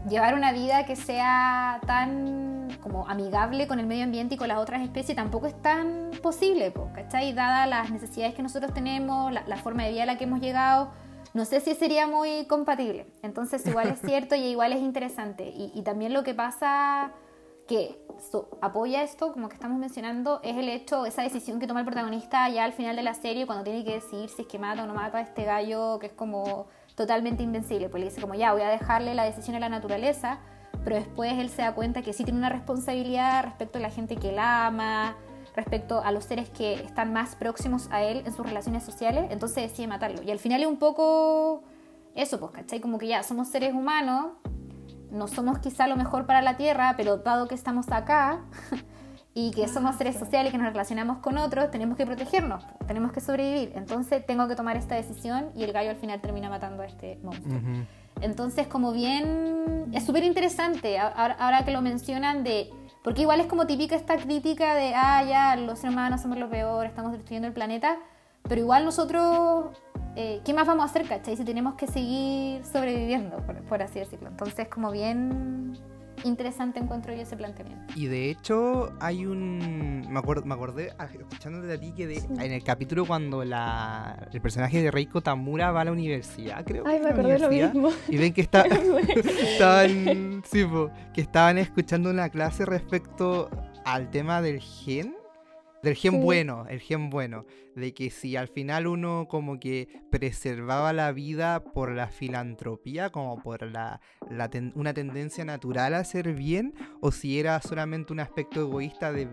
[0.09, 4.57] llevar una vida que sea tan como amigable con el medio ambiente y con las
[4.57, 7.33] otras especies tampoco es tan posible, po, ¿cachai?
[7.33, 10.41] Dada las necesidades que nosotros tenemos, la, la forma de vida a la que hemos
[10.41, 10.91] llegado,
[11.33, 13.07] no sé si sería muy compatible.
[13.21, 15.45] Entonces igual es cierto y igual es interesante.
[15.49, 17.11] Y, y también lo que pasa
[17.67, 17.97] que
[18.31, 21.85] so- apoya esto, como que estamos mencionando, es el hecho, esa decisión que toma el
[21.85, 24.83] protagonista ya al final de la serie cuando tiene que decidir si es que mata
[24.83, 27.89] o no mata a este gallo que es como totalmente invencible.
[27.89, 30.39] Pues le dice como ya, voy a dejarle la decisión a la naturaleza,
[30.83, 34.15] pero después él se da cuenta que sí tiene una responsabilidad respecto a la gente
[34.15, 35.15] que él ama,
[35.55, 39.69] respecto a los seres que están más próximos a él en sus relaciones sociales, entonces
[39.69, 40.21] decide matarlo.
[40.23, 41.63] Y al final es un poco
[42.15, 42.79] eso, pues, ¿cachai?
[42.79, 44.33] Como que ya somos seres humanos,
[45.11, 48.41] no somos quizá lo mejor para la Tierra, pero dado que estamos acá
[49.35, 53.19] y que somos seres sociales que nos relacionamos con otros, tenemos que protegernos, tenemos que
[53.19, 53.71] sobrevivir.
[53.75, 57.19] Entonces tengo que tomar esta decisión y el gallo al final termina matando a este
[57.23, 57.57] monstruo.
[57.57, 57.85] Ujú.
[58.21, 62.69] Entonces, como bien, es súper interesante ahora, ahora que lo mencionan de,
[63.03, 66.49] porque igual es como típica esta crítica de, ah, ya, los seres humanos somos lo
[66.49, 67.97] peor, estamos destruyendo el planeta,
[68.47, 69.75] pero igual nosotros,
[70.15, 71.35] eh, ¿qué más vamos a hacer, cachai?
[71.35, 74.29] Si tenemos que seguir sobreviviendo, por, por así decirlo.
[74.29, 75.73] Entonces, como bien
[76.23, 77.93] interesante encuentro yo ese planteamiento.
[77.95, 80.05] Y de hecho hay un...
[80.09, 84.27] Me, acuerdo, me acordé, ah, escuchándote a ti, que de- en el capítulo cuando la,
[84.31, 86.83] el personaje de Reiko Tamura va a la universidad, creo.
[86.87, 87.89] Ay, me acordé lo mismo.
[88.07, 88.61] Y ven que está,
[89.41, 93.49] estaban, sí, po, que estaban escuchando una clase respecto
[93.85, 95.15] al tema del gen.
[95.81, 96.17] Del gen Sí.
[96.19, 97.45] bueno, el gen bueno.
[97.75, 103.41] De que si al final uno como que preservaba la vida por la filantropía, como
[103.41, 108.19] por la, la ten- una tendencia natural a hacer bien, o si era solamente un
[108.19, 109.25] aspecto egoísta de,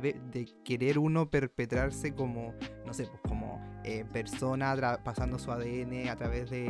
[0.64, 2.54] querer uno perpetrarse como,
[2.86, 4.74] no sé, pues como eh, persona
[5.04, 6.66] pasando su ADN a través de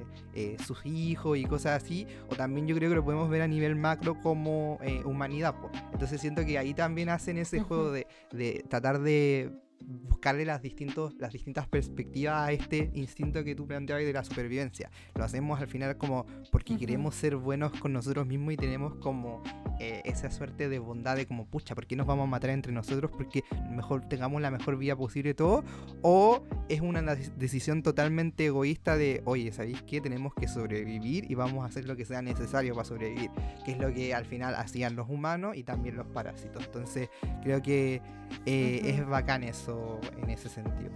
[0.00, 3.42] eh, eh, sus hijos y cosas así, o también yo creo que lo podemos ver
[3.42, 5.54] a nivel macro como eh, humanidad.
[5.60, 5.70] po.
[5.92, 9.52] Entonces siento que ahí también hacen ese juego de, de tratar de
[9.86, 14.90] buscarle las, distintos, las distintas perspectivas a este instinto que tú planteabas de la supervivencia.
[15.14, 19.42] Lo hacemos al final como porque queremos ser buenos con nosotros mismos y tenemos como
[19.80, 22.72] eh, esa suerte de bondad de como, pucha, ¿por qué nos vamos a matar entre
[22.72, 23.10] nosotros?
[23.10, 25.64] Porque mejor tengamos la mejor vida posible todo.
[26.02, 30.00] O es una decisión totalmente egoísta de, oye, ¿sabéis qué?
[30.00, 33.30] Tenemos que sobrevivir y vamos a hacer lo que sea necesario para sobrevivir,
[33.64, 36.64] que es lo que al final hacían los humanos y también los parásitos.
[36.64, 37.10] Entonces,
[37.42, 38.00] creo que
[38.46, 39.73] eh, es bacán eso
[40.22, 40.90] en ese sentido.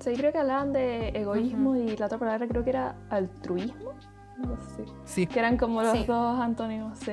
[0.00, 3.92] Sí, creo que hablaban de egoísmo y la otra palabra creo que era altruismo.
[4.36, 4.84] No sé.
[5.04, 5.26] Sí.
[5.26, 7.12] Que eran como los dos antónimos, sí.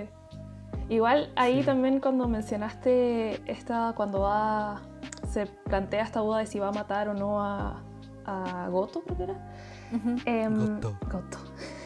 [0.90, 4.82] Igual ahí también cuando mencionaste esta, cuando va,
[5.30, 7.82] se plantea esta duda de si va a matar o no a,
[8.26, 9.56] a Goto, creo que era.
[10.26, 11.38] Em, Goto.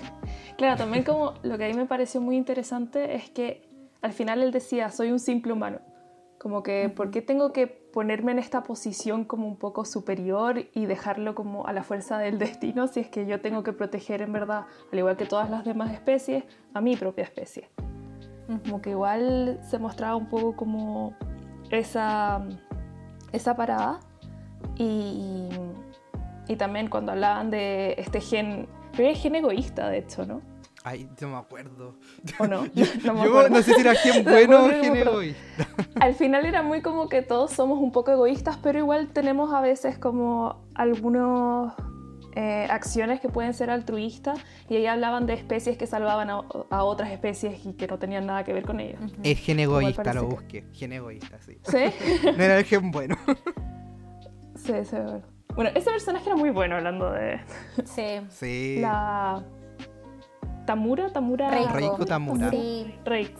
[0.57, 3.69] claro, también como lo que ahí me pareció muy interesante es que
[4.01, 5.79] al final él decía, soy un simple humano.
[6.39, 10.85] Como que, ¿por qué tengo que ponerme en esta posición como un poco superior y
[10.85, 14.33] dejarlo como a la fuerza del destino si es que yo tengo que proteger en
[14.33, 17.69] verdad, al igual que todas las demás especies, a mi propia especie?
[18.63, 21.15] Como que igual se mostraba un poco como
[21.69, 22.45] esa,
[23.31, 23.99] esa parada.
[24.75, 25.49] Y,
[26.47, 30.41] y también cuando hablaban de este gen, pero es gen egoísta de hecho, ¿no?
[30.87, 31.95] Ay, no me acuerdo.
[32.39, 32.65] ¿O no?
[32.73, 35.67] yo, no, sé si era gen bueno o gen egoísta.
[35.99, 39.59] Al final era muy como que todos somos un poco egoístas, pero igual tenemos a
[39.59, 41.73] veces como algunos
[42.35, 47.11] eh, acciones que pueden ser altruistas y ahí hablaban de especies que salvaban a, otras
[47.11, 49.01] especies y que no tenían nada que ver con ellas.
[49.23, 50.67] Es gen egoísta, lo busqué.
[50.71, 51.57] Gen egoísta, sí.
[51.63, 51.83] ¿Sí?
[52.23, 53.17] no era el gen bueno.
[54.55, 55.37] sí, sí, bueno.
[55.53, 57.39] Bueno, ese personaje era muy bueno hablando de...
[57.83, 58.21] Sí.
[58.29, 58.77] Sí.
[58.79, 59.43] La...
[60.67, 61.49] Tamura, Tamura.
[61.49, 62.51] Reiko, Tamura.
[62.51, 62.93] Sí.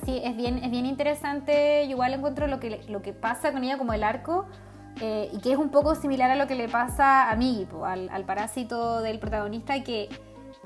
[0.06, 1.84] Sí, es bien, es bien interesante.
[1.84, 4.46] Yo igual encuentro lo que, lo que pasa con ella como el arco
[5.02, 8.08] eh, y que es un poco similar a lo que le pasa a Migi, al,
[8.10, 10.08] al, parásito del protagonista, que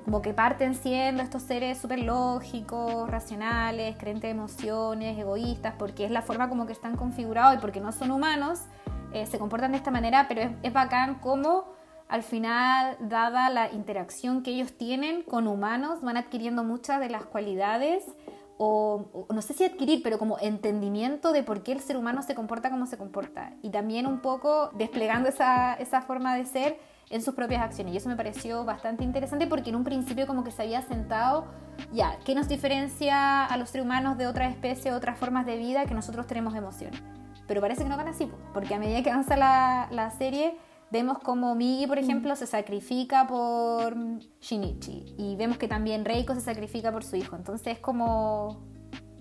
[0.06, 6.12] como que parten siendo estos seres súper lógicos, racionales, creyentes de emociones, egoístas, porque es
[6.12, 8.60] la forma como que están configurados y porque no son humanos,
[9.14, 11.66] eh, se comportan de esta manera, pero es, es bacán como
[12.12, 17.24] al final, dada la interacción que ellos tienen con humanos, van adquiriendo muchas de las
[17.24, 18.04] cualidades
[18.58, 22.36] o, no sé si adquirir, pero como entendimiento de por qué el ser humano se
[22.36, 23.54] comporta como se comporta.
[23.62, 27.94] Y también un poco desplegando esa, esa forma de ser en sus propias acciones.
[27.94, 31.46] Y eso me pareció bastante interesante porque en un principio como que se había sentado,
[31.94, 35.86] ya, ¿qué nos diferencia a los seres humanos de otras especies, otras formas de vida
[35.86, 37.02] que nosotros tenemos emociones?
[37.48, 40.58] Pero parece que no van así, porque a medida que avanza la, la serie
[40.92, 43.96] Vemos como Migi, por ejemplo, se sacrifica por
[44.42, 45.16] Shinichi.
[45.18, 47.36] Y vemos que también Reiko se sacrifica por su hijo.
[47.36, 48.62] Entonces es como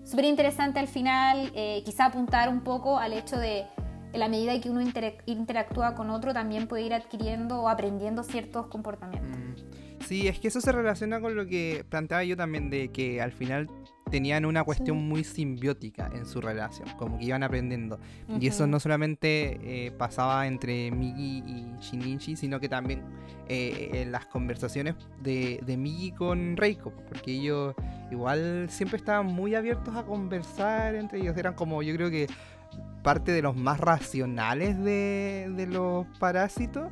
[0.04, 3.66] súper interesante al final, eh, quizá apuntar un poco al hecho de,
[4.12, 4.80] en la medida que uno
[5.26, 9.30] interactúa con otro, también puede ir adquiriendo o aprendiendo ciertos comportamientos.
[9.30, 10.00] Mm.
[10.06, 13.30] Sí, es que eso se relaciona con lo que planteaba yo también, de que al
[13.30, 13.68] final
[14.10, 17.98] tenían una cuestión muy simbiótica en su relación, como que iban aprendiendo.
[18.40, 23.02] Y eso no solamente eh, pasaba entre Migi y Shinichi, sino que también
[23.48, 27.74] eh, en las conversaciones de, de Migi con Reiko, porque ellos
[28.10, 32.26] igual siempre estaban muy abiertos a conversar entre ellos, eran como yo creo que
[33.02, 36.90] parte de los más racionales de, de los parásitos.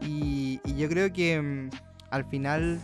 [0.00, 1.70] Y, yo creo que mm,
[2.10, 2.80] al final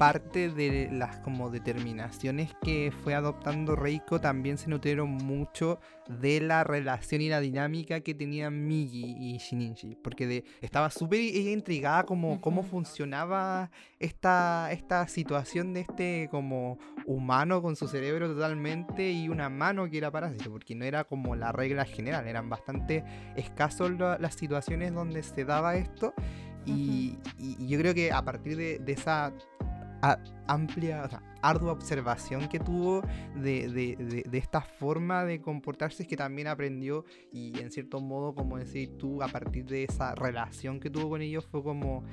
[0.00, 6.64] parte de las como determinaciones que fue adoptando Reiko también se nutrieron mucho de la
[6.64, 12.40] relación y la dinámica que tenían Migi y Shinichi, porque de, estaba súper intrigada como
[12.40, 19.50] cómo funcionaba esta, esta situación de este como humano con su cerebro totalmente y una
[19.50, 23.04] mano que era parásito, porque no era como la regla general, eran bastante
[23.36, 26.14] escasos las situaciones donde se daba esto.
[26.64, 29.32] Y, yo creo que a partir de esa
[30.46, 33.02] amplia, o sea, ardua observación que tuvo
[33.36, 38.96] de, esta forma de comportarse es que también aprendió y en cierto modo, como decís
[38.98, 42.04] tú, a partir de esa relación que tuvo con ellos fue como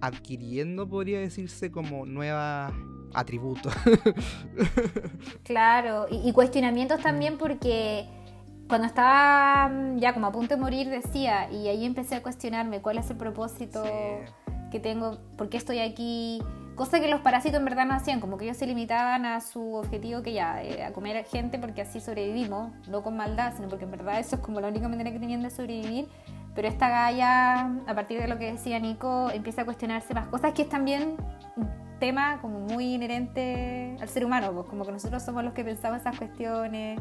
[0.00, 2.74] adquiriendo, podría decirse, como nuevos
[3.14, 3.72] atributos.
[5.44, 8.06] claro, y, cuestionamientos también porque
[8.68, 12.82] cuando estaba mm, ya como a punto de morir decía, y ahí empecé a cuestionarme
[12.82, 13.82] cuál es el propósito
[14.74, 16.42] que tengo, por qué estoy aquí
[16.74, 19.74] Cosa que los parásitos en verdad no hacían, como que ellos se limitaban a su
[19.74, 23.84] objetivo que ya, eh, a comer gente porque así sobrevivimos, no con maldad, sino porque
[23.84, 26.08] en verdad eso es como la única manera que tenían de sobrevivir.
[26.52, 30.52] Pero esta Gaia, a partir de lo que decía Nico, empieza a cuestionarse más cosas
[30.52, 31.16] que es también
[31.56, 31.68] un
[32.00, 36.00] tema como muy inherente al ser humano, pues como que nosotros somos los que pensamos
[36.00, 37.00] esas cuestiones,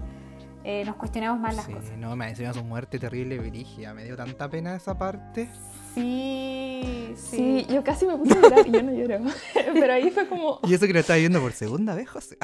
[0.64, 1.98] eh, nos cuestionamos más las cosas.
[1.98, 5.50] No, me decía su muerte terrible, Virigia, me dio tanta pena esa parte.
[5.94, 9.20] Sí, sí, yo casi me puse a llorar y yo no lloro.
[9.74, 10.60] Pero ahí fue como.
[10.64, 12.38] Y eso que lo estaba viendo por segunda vez, José.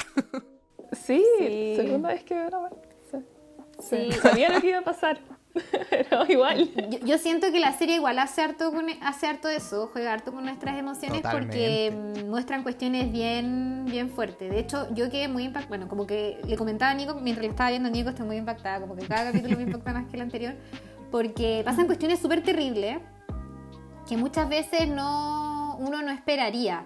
[1.06, 1.24] sí,
[1.76, 2.70] segunda vez que veo la
[3.80, 4.12] sí.
[4.22, 5.20] Sabía lo que iba a pasar.
[5.90, 6.70] pero igual.
[6.90, 10.14] Yo, yo siento que la serie igual hace harto, con, hace harto de eso, juega
[10.14, 12.24] harto con nuestras emociones porque Totalmente.
[12.26, 14.52] muestran cuestiones bien, bien fuertes.
[14.52, 17.50] De hecho, yo quedé muy impactada, bueno, como que le comentaba a Nico, mientras le
[17.50, 20.18] estaba viendo a Nico, estoy muy impactada, como que cada capítulo me impacta más que
[20.18, 20.54] el anterior,
[21.10, 23.00] porque pasan cuestiones súper terribles
[24.10, 26.86] que muchas veces no, uno no esperaría.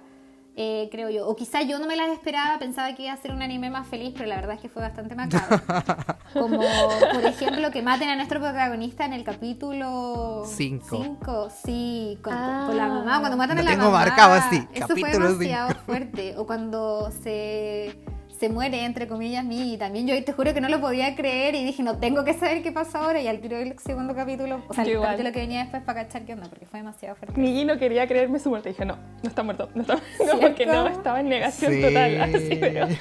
[0.56, 3.32] eh, creo yo, o quizá yo no me las esperaba, pensaba que iba a ser
[3.34, 5.60] un anime más feliz, pero la verdad es que fue bastante macabro.
[6.34, 10.86] Como, por ejemplo, que maten a nuestro protagonista en el capítulo Cinco.
[11.02, 12.66] 5, sí, con, Ah.
[12.68, 14.06] con la mamá, cuando matan Lo a la tengo mamá.
[14.06, 15.82] marcado así, Eso fue demasiado cinco.
[15.88, 16.36] fuerte.
[16.38, 17.98] O cuando se,
[18.44, 21.56] se muere, entre comillas, mí, y también yo te juro que no lo podía creer
[21.56, 23.22] y dije, no tengo que saber qué pasa ahora.
[23.22, 25.12] Y al tiro el segundo capítulo, o sea, el igual.
[25.12, 27.40] capítulo que venía después para cachar qué onda, porque fue demasiado fuerte.
[27.40, 28.68] Migi no quería creerme su muerte.
[28.68, 29.70] Dije, no, no está muerto.
[29.76, 29.96] No está
[30.28, 31.82] no, porque no, estaba en negación Sí.
[31.84, 32.22] total.
[32.36, 32.88] Así, pero...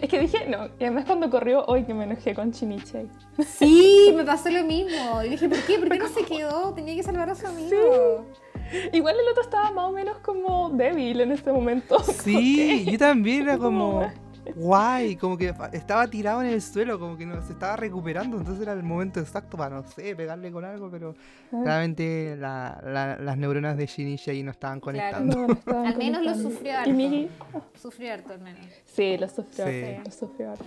[0.00, 0.66] Es que dije, no.
[0.78, 3.06] Y además cuando corrió, hoy que me enojé con Chiniche.
[3.46, 5.22] Sí, me pasó lo mismo.
[5.24, 5.78] Y dije, ¿por qué?
[5.78, 6.72] ¿Por qué no se quedó?
[6.74, 8.24] Tenía que salvar a su amigo.
[8.92, 11.98] Igual el otro estaba más o menos como débil en este momento.
[12.02, 17.16] Sí, yo también era Como- como guay, como que estaba tirado en el suelo, como
[17.16, 20.64] que no, se estaba recuperando, entonces era el momento exacto para, no sé, pegarle con
[20.64, 21.14] algo, pero
[21.52, 21.60] Ah.
[21.62, 24.98] claramente la- la- las neuronas de Shinichi ahí no estaban Claro.
[24.98, 25.36] conectando.
[25.40, 26.50] No, no estaban Al menos lo conectando.
[26.50, 26.90] sufrió Y harto.
[26.90, 27.28] Migi,
[27.80, 28.66] Sufrió harto al menos.
[28.84, 29.66] sí, lo sufrió.
[29.66, 29.96] Sí.
[30.04, 30.64] Lo sufrió harto.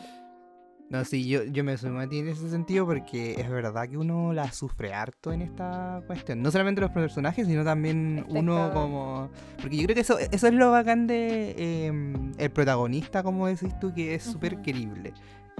[0.91, 3.97] No, sí, yo, yo me sumo a ti en ese sentido porque es verdad que
[3.97, 6.41] uno la sufre harto en esta cuestión.
[6.41, 9.29] No solamente los personajes, sino también uno como...
[9.61, 13.73] Porque yo creo que eso, eso es lo bacán de eh, el protagonista, como decís
[13.79, 15.13] tú, que es súper querible.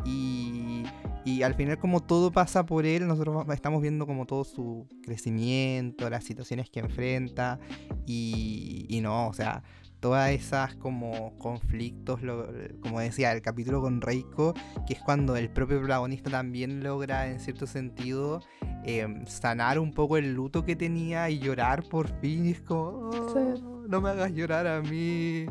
[0.04, 0.84] Y,
[1.24, 6.10] y al final como todo pasa por él, nosotros estamos viendo como todo su crecimiento,
[6.10, 7.58] las situaciones que enfrenta
[8.06, 9.64] y, y no, o sea,
[10.02, 12.48] todas esas como conflictos, lo-
[12.82, 14.54] como decía, el capítulo con Reiko,
[14.86, 18.42] que es cuando el propio protagonista también logra en cierto sentido
[18.84, 23.56] em, sanar un poco el luto que tenía y llorar por fin, es como, "Oh,
[23.56, 23.64] Sí.
[23.88, 25.46] no me hagas llorar a mí.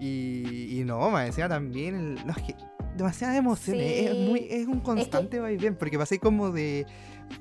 [0.00, 2.54] Y, y no, me decía también, el- no, es que
[2.96, 6.86] demasiadas emociones, es, muy, es un constante vaivén, porque pasé como de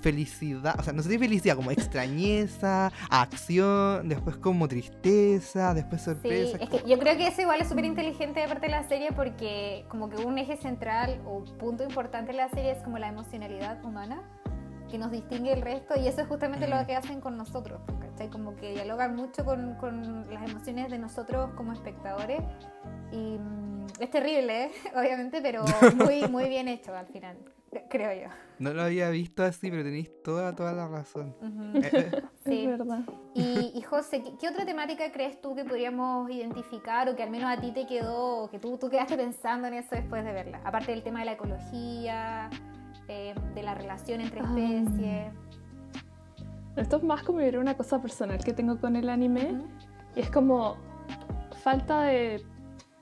[0.02, 6.06] felicidad, o sea, no sé si felicidad, como extrañeza, acción, después como tristeza, después Sí,
[6.06, 6.58] sorpresa.
[6.58, 9.12] es que yo creo que eso igual es súper inteligente de parte de la serie
[9.12, 13.08] porque como que un eje central o punto importante de la serie es como la
[13.10, 14.22] emocionalidad humana
[14.90, 18.30] que nos distingue del resto y eso es justamente lo que hacen con nosotros, ¿cachai?
[18.30, 22.42] Como que dialogan mucho con, con las emociones de nosotros como espectadores
[23.12, 24.72] y mm, es terrible, ¿eh?
[24.96, 25.64] obviamente, pero
[25.96, 27.38] muy, muy bien hecho al final,
[27.90, 28.49] creo yo.
[28.60, 31.34] No lo había visto así, pero tenéis toda, toda la razón.
[31.76, 32.66] Eh, eh, Sí.
[32.66, 33.02] Es verdad.
[33.36, 37.30] Y, y José, ¿qué, qué otra temática crees tú que podríamos identificar o que al
[37.30, 40.34] menos a ti te quedó, o que tú, tú quedaste pensando en eso después de
[40.34, 40.62] verla?
[40.66, 42.50] Aparte del tema de la ecología,
[43.08, 44.44] eh, de la relación entre Ah.
[44.58, 45.34] especies.
[46.76, 49.62] Esto es más como una cosa personal que tengo con el anime.
[50.16, 50.78] Y es como
[51.64, 52.44] falta de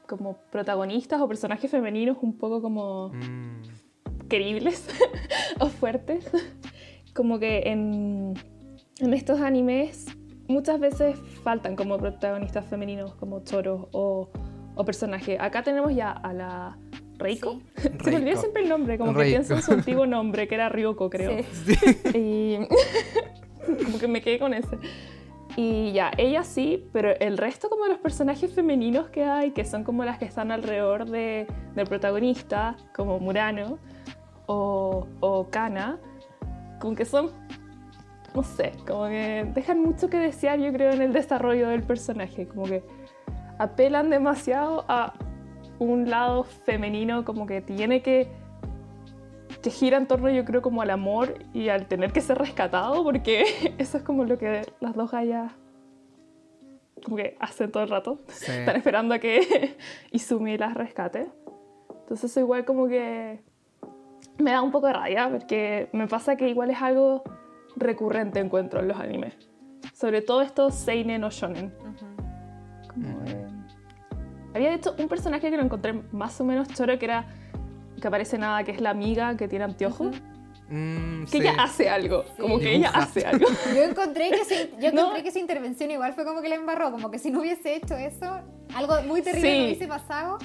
[0.08, 3.62] como protagonistas o personajes femeninos un poco como mm,
[4.28, 4.88] queribles
[5.60, 6.30] o fuertes.
[7.14, 8.34] Como que en,
[9.00, 10.06] en estos animes
[10.48, 14.30] muchas veces faltan como protagonistas femeninos, como choros o,
[14.76, 15.38] o personajes.
[15.40, 16.78] Acá tenemos ya a la
[17.18, 17.62] Reiko.
[17.76, 17.90] Sí.
[18.04, 19.36] Se me olvida siempre el nombre, como que Reiko.
[19.38, 21.44] pienso en su antiguo nombre, que era Ryoko, creo.
[21.66, 21.76] Sí.
[22.14, 22.60] Y
[23.86, 24.78] como que me quedé con ese.
[25.56, 29.66] Y ya, ella sí, pero el resto como de los personajes femeninos que hay, que
[29.66, 33.80] son como las que están alrededor de, del protagonista, como Murano
[34.48, 36.00] o, o Kana,
[36.80, 37.32] como que son,
[38.34, 42.48] no sé, como que dejan mucho que desear yo creo en el desarrollo del personaje,
[42.48, 42.84] como que
[43.60, 45.14] apelan demasiado a
[45.80, 48.30] un lado femenino, como que tiene que
[49.62, 53.04] que gira en torno yo creo como al amor y al tener que ser rescatado
[53.04, 53.44] porque
[53.78, 55.52] eso es como lo que las dos gallas
[57.04, 58.52] como que hacen todo el rato sí.
[58.52, 59.78] están esperando a que
[60.12, 61.28] Izumi las rescate
[62.02, 63.42] entonces igual como que
[64.40, 67.24] me da un poco de rabia porque me pasa que igual es algo
[67.76, 69.34] recurrente encuentro en los animes
[69.94, 72.08] sobre todo estos seinen o shonen Ujú.
[72.94, 73.24] como, Ujú.
[73.28, 73.48] eh,
[74.56, 77.26] Había de hecho un personaje que lo encontré más o menos choro que era
[78.02, 80.08] que aparece nada, que es la amiga que tiene anteojos.
[80.16, 80.18] Ujú.
[80.70, 81.38] Mm, Que sí.
[81.40, 83.48] ella hace algo, como que ella hace algo.
[83.76, 85.02] Yo encontré que, su, yo No.
[85.02, 87.76] encontré que su intervención igual fue como que la embarró, como que si no hubiese
[87.76, 88.40] hecho eso,
[88.76, 89.58] algo muy terrible Sí.
[89.60, 90.38] no hubiese pasado,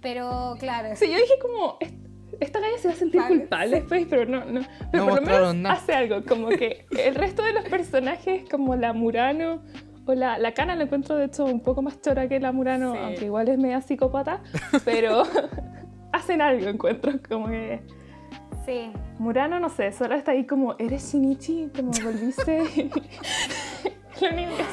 [0.00, 0.90] pero claro.
[0.94, 1.94] Sí, yo dije como, "Est-
[2.40, 4.60] esta galla se va a sentir Vale, culpable después, pero no, no.
[4.90, 5.74] Pero No por lo menos nada.
[5.76, 9.62] hace algo, como que el resto de los personajes, como la Murano
[10.06, 12.92] o la, la Kana, la encuentro de hecho un poco más chora que la Murano,
[12.94, 12.98] Sí.
[13.02, 14.42] aunque igual es media psicópata,
[14.84, 15.22] pero
[16.12, 17.80] hacen algo, encuentro, como que...
[18.66, 21.70] Sí, Murano, no sé, solo está ahí como, ¿eres Shinichi?
[21.74, 22.62] Como volviste.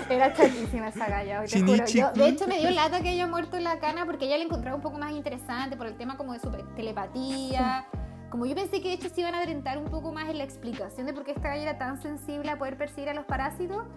[0.10, 1.86] Era chatísima esa galla, te juro.
[1.86, 4.76] Yo, de hecho, me dio lata que haya muerto la cana porque ella la encontraba
[4.76, 7.88] un poco más interesante por el tema como de su telepatía.
[8.30, 10.44] Como yo pensé que de hecho se iban a adentrar un poco más en la
[10.44, 13.88] explicación de por qué esta galla era tan sensible a poder percibir a los parásitos,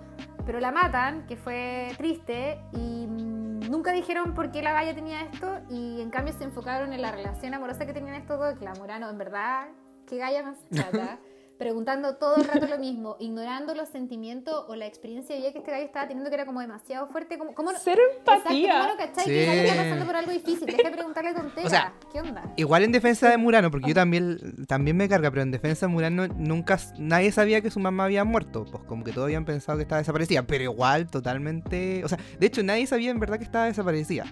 [0.47, 5.22] pero la matan, que fue triste, y mm, nunca dijeron por qué la galla tenía
[5.22, 8.64] esto, y en cambio se enfocaron en la relación amorosa que tenían estos dos, que
[8.64, 9.66] la Murano, en verdad,
[10.07, 11.18] qué galla más chata
[11.62, 15.58] preguntando todo el rato lo mismo, ignorando los sentimientos o la experiencia de vida que
[15.58, 17.38] este gallo estaba teniendo que era como demasiado fuerte.
[17.38, 18.80] Como, ¿cómo, Cero empatía.
[18.80, 19.24] ¿Cómo cachai?
[19.24, 20.66] Que el gallo pasando por algo difícil.
[20.66, 21.66] Deja de preguntarle tonteras.
[21.66, 22.52] O sea, ¿Qué onda?
[22.56, 25.92] Igual en defensa de Murano, porque yo también, también me carga, pero en defensa de
[25.92, 28.64] Murano nunca, nadie sabía que su mamá había muerto.
[28.64, 32.04] Pues como que todos habían pensado que estaba desaparecida, pero igual totalmente...
[32.04, 34.26] O sea, de hecho nadie sabía en verdad que estaba desaparecida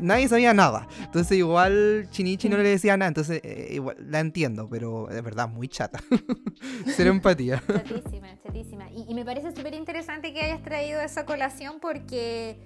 [0.00, 0.88] nadie sabía nada.
[1.00, 5.48] Entonces igual Chinichi no le decía nada, entonces eh, igual la entiendo, pero de verdad
[5.48, 6.00] muy chata.
[6.86, 7.62] Cero empatía.
[7.66, 8.90] Chatísima, chatísima.
[8.90, 12.58] Y, me parece súper interesante que hayas traído esa colación porque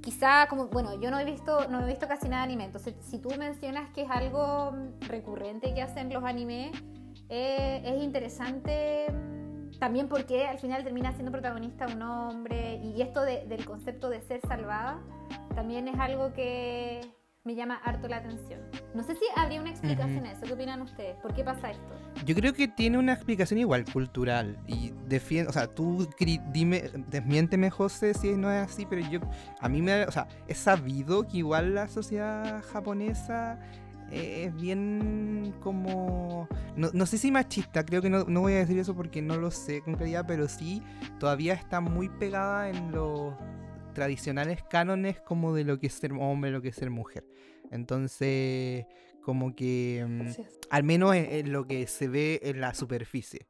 [0.00, 2.94] quizá como, bueno, yo no he visto, no he visto casi nada de anime, entonces
[3.00, 6.72] si tú mencionas que es algo recurrente que hacen los animes,
[7.28, 13.22] eh, es interesante mm, también porque al final termina siendo protagonista un hombre y esto
[13.22, 15.00] del concepto de ser salvada
[15.54, 17.00] también es algo que
[17.44, 18.60] me llama harto la atención.
[18.94, 20.46] No sé si habría una explicación a eso.
[20.46, 21.14] ¿Qué opinan ustedes?
[21.16, 21.94] ¿Por qué pasa esto?
[22.24, 24.58] Yo creo que tiene una explicación igual cultural.
[24.66, 26.08] Y defiende, o sea, tú
[26.52, 29.20] dime, desmiénteme, José, si no es así, pero yo,
[29.60, 33.60] a mí me, o sea, he sabido que igual la sociedad japonesa
[34.10, 36.48] es bien como...
[36.76, 39.36] No, no, sé si machista, creo que no, no, voy a decir eso porque no
[39.36, 40.82] lo sé con claridad, pero sí
[41.18, 43.34] todavía está muy pegada en los
[43.94, 47.24] tradicionales cánones como de lo que es ser hombre, lo que es ser mujer.
[47.70, 48.86] Entonces,
[49.22, 53.46] como que mm, al menos en, lo que se ve en la superficie.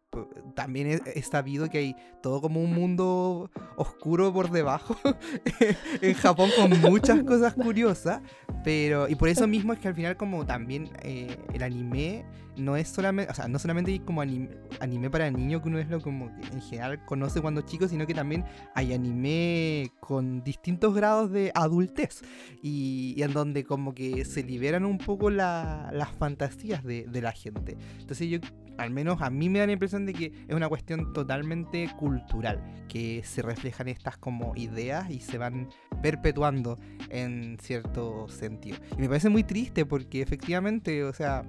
[0.54, 4.96] También es, sabido que hay todo como un mundo oscuro por debajo
[6.00, 8.20] en Japón con muchas cosas curiosas,
[8.62, 12.24] pero y por eso mismo es que al final como también eh, el anime
[12.56, 14.48] no es solamente, o sea, no solamente como anime,
[14.80, 18.14] anime para niños que uno es lo como en general conoce cuando chico, sino que
[18.14, 18.44] también
[18.74, 22.22] hay anime con distintos grados de adultez
[22.62, 27.76] y, en donde como que se liberan un poco las fantasías de, de la gente.
[27.98, 28.38] Entonces yo,
[28.78, 32.62] al menos a mí me da la impresión de que es una cuestión totalmente cultural,
[32.88, 35.68] que se reflejan estas como ideas y se van
[36.02, 36.78] perpetuando
[37.10, 38.78] en cierto sentido.
[38.96, 41.44] Y me parece muy triste porque efectivamente, o sea,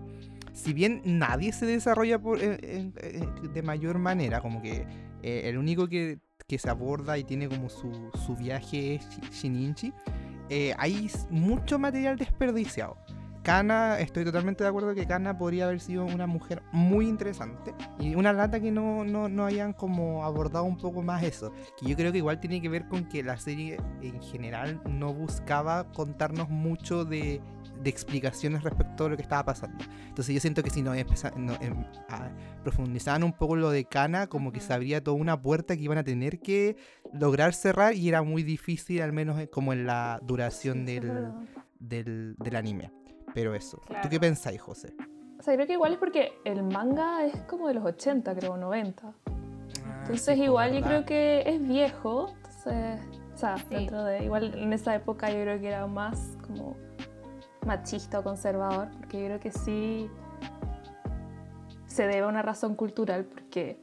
[0.53, 4.85] si bien nadie se desarrolla por, de mayor manera, como que
[5.21, 9.91] eh, el único que, se aborda y tiene como su, su viaje es Shininchi,
[10.49, 12.97] eh, hay mucho material desperdiciado.
[13.45, 18.15] Kana, estoy totalmente de acuerdo que Kana podría haber sido una mujer muy interesante y
[18.15, 22.11] una lata que no, no, hayan como abordado un poco más eso, que yo creo
[22.11, 27.05] que igual tiene que ver con que la serie en general no buscaba contarnos mucho
[27.05, 27.39] de,
[27.83, 29.85] explicaciones respecto a lo que estaba pasando.
[30.07, 31.05] Entonces yo siento que si no, em,
[32.63, 35.99] profundizaban un poco lo de Kana, como que se abría toda una puerta que iban
[35.99, 36.77] a tener que
[37.13, 41.31] lograr cerrar y era muy difícil, al menos eh, como en la duración del,
[41.79, 43.04] del, del anime.
[43.35, 43.81] Pero eso.
[44.01, 44.95] ¿Tú qué pensáis, José?
[45.37, 48.55] O sea, creo que igual es porque el manga es como de los 80, creo,
[48.55, 49.07] 90.
[49.07, 52.29] Ah, entonces, igual yo creo que es viejo.
[52.37, 53.01] Entonces,
[53.33, 54.23] o sea, dentro de.
[54.23, 56.77] Igual en esa época yo creo que era más como
[57.65, 60.09] machista o conservador, porque yo creo que sí
[61.87, 63.77] se debe a una razón cultural, porque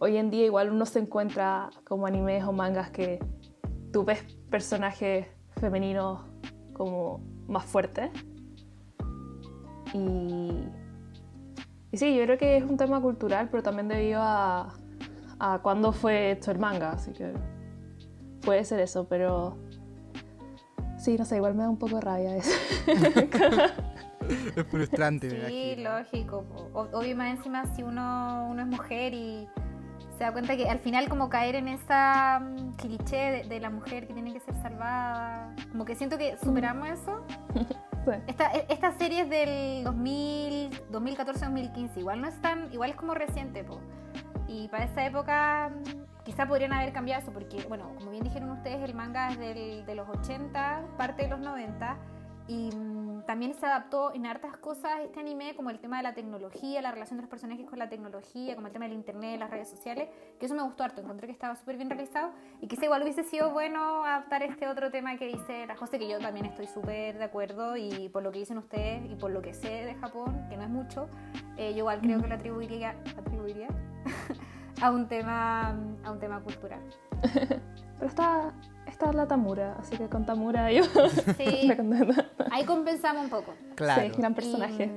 [0.00, 3.20] hoy en día igual uno se encuentra como animes o mangas que
[3.90, 6.20] tú ves personajes femeninos
[6.74, 8.10] como más fuertes
[9.94, 10.52] y,
[11.90, 14.74] y sí, yo creo que es un tema cultural, pero también debido a,
[15.38, 17.32] a cuándo fue hecho el manga, así que
[18.42, 19.56] puede ser eso, pero
[20.96, 22.50] sí, no sé, igual me da un poco de rabia eso.
[24.56, 25.46] es frustrante.
[25.46, 26.44] Sí, lógico.
[26.72, 29.48] Obvio más encima si uno, uno es mujer y
[30.16, 34.06] se da cuenta que al final como caer en esa mm, cliché de, la mujer
[34.06, 37.24] que tiene que ser salvada, como que siento que superamos eso.
[38.26, 43.14] Esta, e, esta serie es del 2000, 2014-2015, igual no es tan, igual es como
[43.14, 43.64] reciente,
[44.46, 45.70] y para esa época
[46.24, 49.84] quizá podrían haber cambiado eso, porque bueno, como bien dijeron ustedes, el manga es del,
[49.84, 51.96] de los 80, parte de los 90,
[52.48, 52.70] y
[53.26, 56.90] también se adaptó en hartas cosas este anime, como el tema de la tecnología, la
[56.90, 60.08] relación de los personajes con la tecnología, como el tema del internet, las redes sociales,
[60.38, 63.24] que eso me gustó harto, encontré que estaba súper bien realizado y quizá igual hubiese
[63.24, 67.18] sido bueno adaptar este otro tema que dice la José, que yo también estoy súper
[67.18, 70.46] de acuerdo y por lo que dicen ustedes y por lo que sé de Japón,
[70.48, 71.08] que no es mucho,
[71.56, 73.68] eh, yo igual creo que lo atribuiría, atribuiría
[74.82, 75.70] a, un tema,
[76.04, 76.82] a un tema cultural.
[77.98, 78.54] Pero está,
[78.88, 80.82] está la Tamura, así que con Tamura yo
[81.36, 81.70] sí,
[82.50, 83.54] ahí compensamos un poco.
[83.74, 84.02] Claro.
[84.02, 84.90] Sí, gran personaje.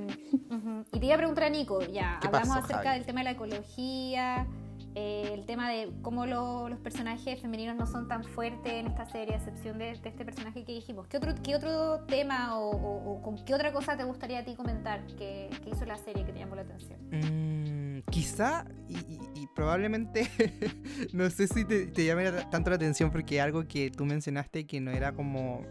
[0.91, 4.47] Y, te iba a preguntar a Nico, ya, hablamos acerca del tema de la ecología,
[4.95, 9.35] eh, el tema de cómo los personajes femeninos no son tan fuertes en esta serie,
[9.35, 11.07] a excepción de, este personaje que dijimos.
[11.07, 15.05] ¿Qué otro, qué otro tema o, con qué otra cosa te gustaría a ti comentar
[15.17, 16.99] que, hizo la serie que te llamó la atención?
[17.11, 20.29] Mm, quizá, y, probablemente,
[21.13, 24.81] no sé si te, te llame tanto la atención porque algo que tú mencionaste que
[24.81, 25.61] no era como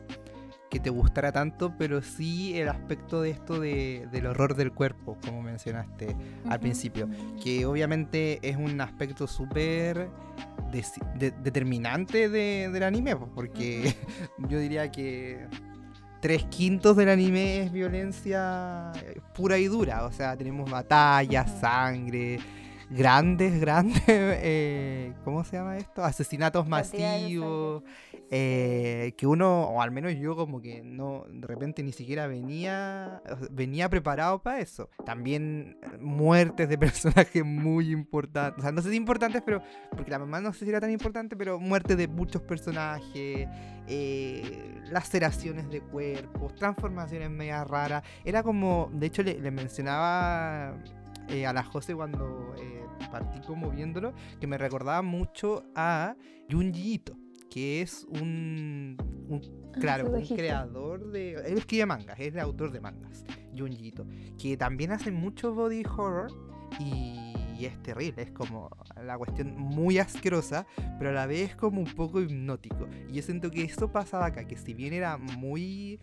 [0.70, 5.18] que te gustara tanto, pero sí el aspecto de esto de, del horror del cuerpo,
[5.24, 6.16] como mencionaste
[6.48, 7.08] al principio,
[7.42, 10.08] que obviamente es un aspecto súper
[11.42, 13.94] determinante del anime, porque
[14.48, 15.46] yo diría que
[16.20, 18.92] tres quintos del anime es violencia
[19.34, 22.38] pura y dura, o sea, tenemos batallas, sangre
[22.90, 26.04] grandes, grandes, eh, ¿cómo se llama esto?
[26.04, 27.84] Asesinatos masivos,
[28.30, 33.22] eh, que uno, o al menos yo como que no, de repente ni siquiera venía,
[33.50, 34.90] venía preparado para eso.
[35.06, 40.10] También eh, muertes de personajes muy importantes, o sea, no sé si importantes, pero, porque
[40.10, 43.48] la mamá no sé si era tan importante, pero muertes de muchos personajes,
[44.90, 48.02] laceraciones de cuerpos, transformaciones media raras.
[48.24, 50.70] Era como, de hecho le, mencionaba...
[50.70, 52.54] a la José cuando
[53.10, 56.16] partí como viéndolo, que me recordaba mucho a
[56.50, 57.16] Junji Ito,
[57.50, 58.96] que es un,
[59.30, 61.34] ah, claro, un creador de...
[61.34, 63.24] Él escribe mangas, es el autor de mangas,
[63.56, 64.06] Junji Ito,
[64.38, 66.30] que también hace mucho body horror
[66.78, 68.70] y es terrible, es como
[69.04, 70.66] la cuestión muy asquerosa,
[70.98, 72.88] pero a la vez como un poco hipnótico.
[73.08, 76.00] Y yo siento que esto pasaba acá, que si bien era muy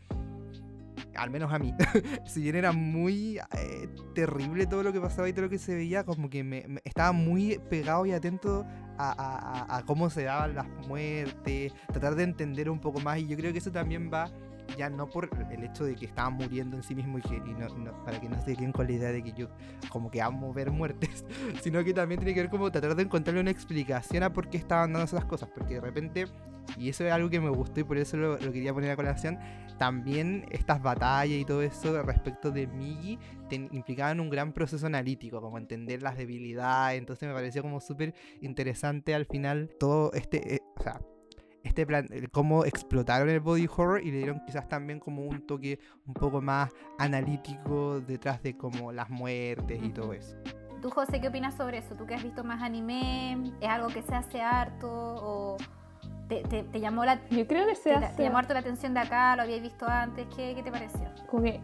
[1.18, 1.74] al menos a mí,
[2.26, 5.76] si bien era muy eh, terrible todo lo que pasaba y todo lo que se
[5.76, 8.66] veía, como que me, estaba muy pegado y atento
[9.00, 13.52] a, cómo se daban las muertes, tratar de entender un poco más y yo creo
[13.52, 14.32] que eso también va
[14.76, 17.42] ya no por el hecho de que estaban muriendo en sí mismo y, que,
[18.04, 19.48] para que no se queden con la idea de que yo
[19.90, 21.24] como que amo ver muertes,
[21.62, 24.58] sino que también tiene que ver como tratar de encontrarle una explicación a por qué
[24.58, 26.26] estaban dando esas cosas, porque de repente,
[26.78, 29.40] y eso es algo que me gustó y por eso lo, quería poner a colación,
[29.78, 33.20] también estas batallas y todo eso respecto de Migi
[33.52, 39.16] implicaban un gran proceso analítico, como entender las debilidades, entonces me pareció como súper interesante
[39.16, 41.00] al final todo este, eh, o sea,
[41.64, 45.80] este plan, cómo explotaron el body horror y le dieron quizás también como un toque
[46.06, 50.38] un poco más analítico detrás de como las muertes y todo eso.
[50.82, 51.96] Tú, José, ¿qué opinas sobre eso?
[51.96, 53.52] ¿Tú que has visto más anime?
[53.60, 54.88] ¿Es algo que se hace harto?
[54.90, 55.58] ¿O
[56.28, 59.36] te, te, llamó la Yo creo que se te, llamó harto la atención de acá?
[59.36, 60.28] ¿Lo habías visto antes?
[60.36, 61.10] ¿Qué, qué te pareció?
[61.30, 61.60] Como que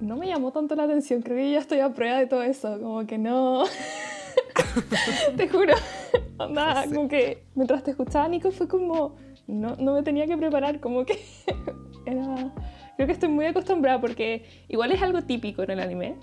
[0.00, 1.22] no me llamó tanto la atención.
[1.22, 2.78] Creo que ya estoy a prueba de todo eso.
[2.80, 3.64] Como que no...
[5.36, 5.74] te juro.
[6.38, 9.16] Onda, como que mientras te escuchaba, Nico, fue como
[9.48, 11.18] no, no me tenía que preparar, como que
[12.06, 12.52] era...
[12.96, 16.16] Creo que estoy muy acostumbrada porque igual es algo típico en el anime.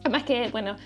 [0.00, 0.76] Además que, bueno,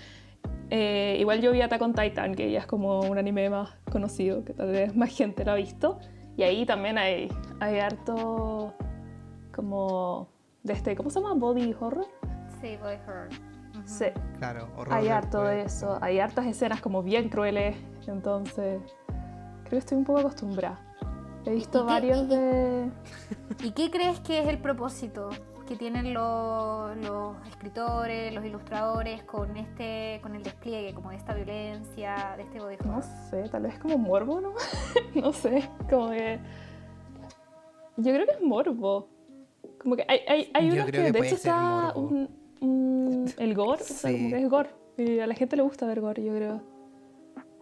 [0.69, 4.43] eh, igual yo vi Attack on Titan, que ya es como un anime más conocido,
[4.43, 5.99] que tal vez más gente lo ha visto.
[6.37, 7.29] Y ahí también hay,
[7.59, 8.73] hay harto
[9.53, 10.29] como
[10.63, 11.33] de este, ¿cómo se llama?
[11.33, 12.05] Body horror.
[12.61, 13.29] Sí, body horror.
[13.85, 14.05] Sí.
[14.37, 14.93] Claro, horror.
[14.93, 15.97] Hay harto de eso.
[15.99, 17.75] Hay hartas escenas como bien crueles.
[18.05, 20.79] Entonces, creo que estoy un poco acostumbrada.
[21.47, 22.89] He visto varios de...
[23.63, 25.29] ¿Y qué crees que es el propósito
[25.65, 26.91] que tienen los,
[27.47, 32.75] escritores, los ilustradores con este con el despliegue como de esta violencia, de este body
[32.85, 34.55] No sé, tal vez como morbo, ¿no?
[35.15, 36.37] no sé, como que...
[37.95, 39.07] Yo creo que es morbo.
[39.79, 41.93] Como que hay, hay, hay unos que, de hecho está
[43.37, 44.69] el gore, o sea, como que es gore.
[44.97, 46.76] Y a la gente le gusta ver gore, yo creo.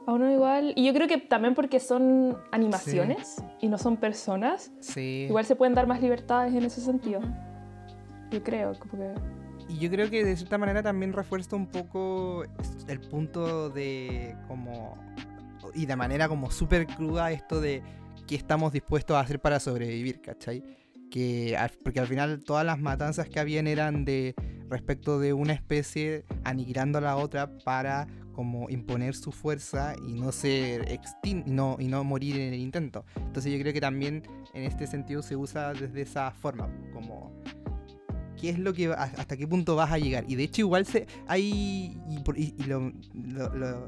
[0.08, 0.74] A uno igual.
[0.76, 4.72] Y yo creo que también porque son animaciones y no son personas.
[4.80, 5.26] Sí.
[5.28, 7.22] Igual se pueden dar más libertades en ese sentido.
[8.32, 9.14] Yo creo, como que.
[9.68, 12.44] Y yo creo que de cierta manera también refuerza un poco
[12.88, 14.98] el punto de como.
[15.74, 17.82] Y de manera como súper cruda esto de
[18.28, 20.64] qué estamos dispuestos a hacer para sobrevivir, ¿cachai?
[21.10, 24.36] Que, porque al final todas las matanzas que habían eran de
[24.70, 30.32] respecto de una especie aniquilando a la otra para como imponer su fuerza y no
[30.32, 33.06] ser extinto y no, y no morir en el intento.
[33.16, 34.24] Entonces yo creo que también
[34.54, 37.32] en este sentido se usa desde esa forma, como
[38.40, 40.26] qué es lo que hasta qué punto vas a llegar.
[40.28, 43.88] Y de hecho igual se hay y, lo, lo,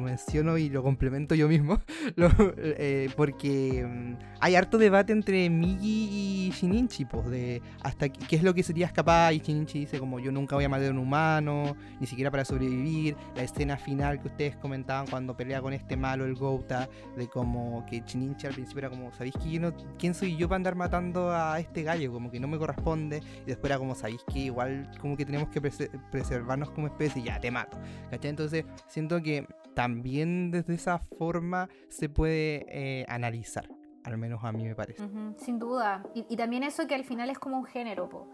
[0.00, 1.80] menciono y lo complemento yo mismo,
[2.56, 8.42] eh, porque mm, hay harto debate entre Migi y Shininchi, pues, de hasta qué es
[8.42, 10.98] lo que serías capaz, y Shininchi dice como yo nunca voy a matar a un
[10.98, 15.96] humano, ni siquiera para sobrevivir, la escena final que ustedes comentaban cuando pelea con este
[15.96, 19.74] malo, el Gouta, de como que Shininchi al principio era como, ¿sabéis que yo no,
[19.98, 22.12] quién soy yo para andar matando a este gallo?
[22.12, 25.48] Como que no me corresponde, y después era como, ¿sabéis que igual como que tenemos
[25.48, 27.22] que preservarnos como especie?
[27.22, 27.78] Ya, te mato,
[28.10, 28.30] ¿cachai?
[28.30, 29.46] Entonces siento que
[29.78, 33.68] también desde esa forma se puede eh, analizar,
[34.02, 35.08] al menos a mí me parece.
[35.36, 38.26] sin duda, y, también eso que al final es como un género,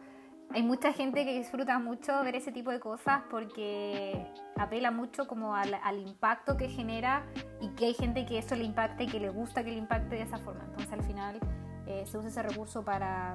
[0.52, 4.26] Hay mucha gente que disfruta mucho ver ese tipo de cosas porque
[4.56, 7.26] apela mucho como al, impacto que genera
[7.60, 10.16] y que hay gente que eso le impacte y que le gusta que le impacte
[10.16, 10.64] de esa forma.
[10.64, 11.40] Entonces al final
[11.86, 13.34] eh, se usa ese recurso para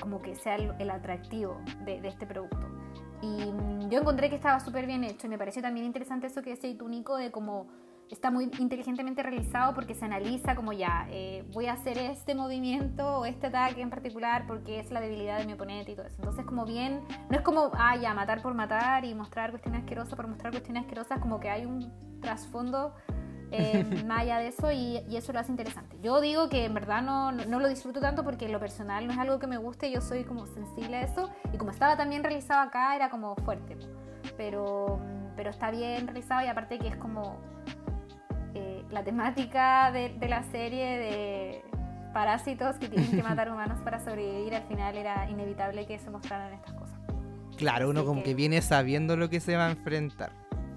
[0.00, 2.68] como que sea el, atractivo de, de este producto.
[3.22, 6.42] Y mm, yo encontré que estaba súper bien hecho y me pareció también interesante eso
[6.42, 7.66] que decía tú, Nico, de cómo
[8.10, 13.18] está muy inteligentemente realizado porque se analiza como ya, eh, voy a hacer este movimiento
[13.18, 16.16] o este ataque en particular porque es la debilidad de mi oponente y todo eso.
[16.18, 20.14] Entonces como bien, no es como, ah, ya, matar por matar y mostrar cuestiones asquerosas
[20.14, 22.94] por mostrar cuestiones asquerosas, como que hay un trasfondo
[23.50, 25.96] eh, más allá de eso y, eso lo hace interesante.
[26.02, 29.18] Yo digo que en verdad no, no, lo disfruto tanto porque lo personal no es
[29.18, 32.60] algo que me guste, yo soy como sensible a eso y como estaba también realizado
[32.60, 33.76] acá era como fuerte,
[34.36, 35.00] pero,
[35.36, 37.38] pero está bien realizado y aparte que es como
[38.54, 41.64] eh, la temática de, de la serie de
[42.12, 46.52] parásitos que tienen que matar humanos para sobrevivir, al final era inevitable que se mostraran
[46.52, 46.98] estas cosas.
[47.56, 50.30] Claro, uno como que viene sabiendo lo que se va a enfrentar.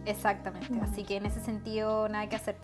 [0.06, 2.56] Exactamente, así que en ese sentido nada que hacer.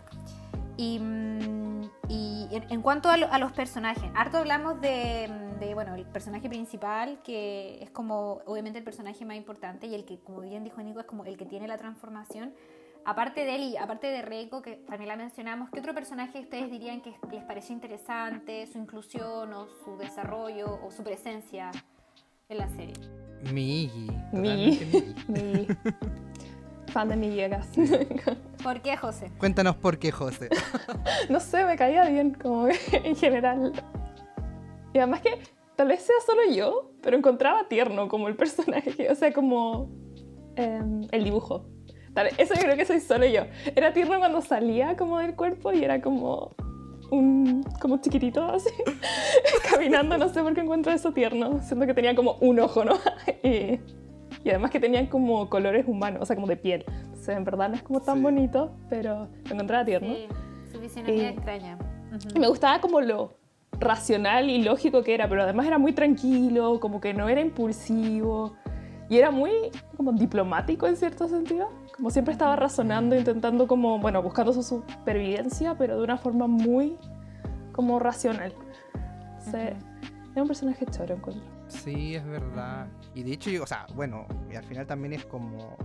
[0.78, 5.30] Y, mm, en, cuanto a, los personajes, harto hablamos de,
[5.74, 10.20] bueno, el personaje principal, que es como obviamente el personaje más importante y el que,
[10.20, 12.54] como bien dijo Nico, es como el que tiene la transformación.
[13.06, 16.70] Aparte de él y aparte de Reiko, que también la mencionamos, ¿qué otro personaje ustedes
[16.70, 21.72] dirían que les pareció interesante, su inclusión o su desarrollo o su presencia
[22.50, 22.96] en la serie?
[23.54, 24.12] Migi.
[24.34, 25.68] Migi.
[26.88, 27.68] fan de mi llegas.
[28.64, 29.32] ¿Por qué, José?
[29.38, 30.50] Cuéntanos por qué, José.
[31.30, 33.72] no sé, me caía bien, como en general.
[34.94, 35.40] Y además que
[35.76, 39.90] tal vez sea solo yo, pero encontraba tierno como el personaje, o sea, como
[40.56, 41.68] em, el dibujo.
[42.38, 43.44] eso yo creo que soy solo yo.
[43.76, 46.56] Era tierno cuando salía como del cuerpo y era como
[47.10, 48.70] un como chiquitito así,
[49.70, 52.96] caminando, no sé por qué encuentro eso tierno, siento que tenía como un ojo, ¿no?
[53.44, 53.80] y
[54.48, 56.86] y además que tenían como colores humanos, o sea, como de piel.
[56.88, 60.14] Entonces, en verdad no es como tan bonito, pero lo encontraba tierno.
[60.16, 60.28] Sí,
[60.72, 61.78] su fisionomía extraña.
[62.40, 63.34] Me gustaba como lo
[63.80, 68.56] racional y lógico que era, pero además era muy tranquilo, como que no era impulsivo.
[69.10, 69.52] Y era muy
[69.96, 71.70] como diplomático en cierto sentido.
[71.96, 76.98] Como siempre estaba razonando, intentando como, bueno, buscando su supervivencia, pero de una forma muy
[77.74, 78.54] como racional.
[79.40, 81.46] O sea, era un personaje choro, encuentro.
[81.68, 82.88] Sí, es verdad.
[83.18, 85.76] Y de hecho, o sea, bueno, y al final también es como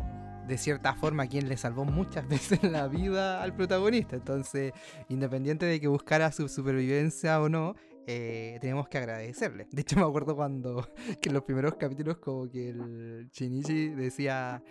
[0.47, 4.17] de cierta forma quien le salvó muchas veces la vida al protagonista.
[4.17, 4.75] Entonces,
[5.09, 7.75] independiente de que buscara su supervivencia o no,
[8.07, 9.67] eh, tenemos que agradecerle.
[9.71, 10.87] De hecho, me acuerdo cuando
[11.23, 14.63] que en los primeros capítulos como que el Shinichi decía,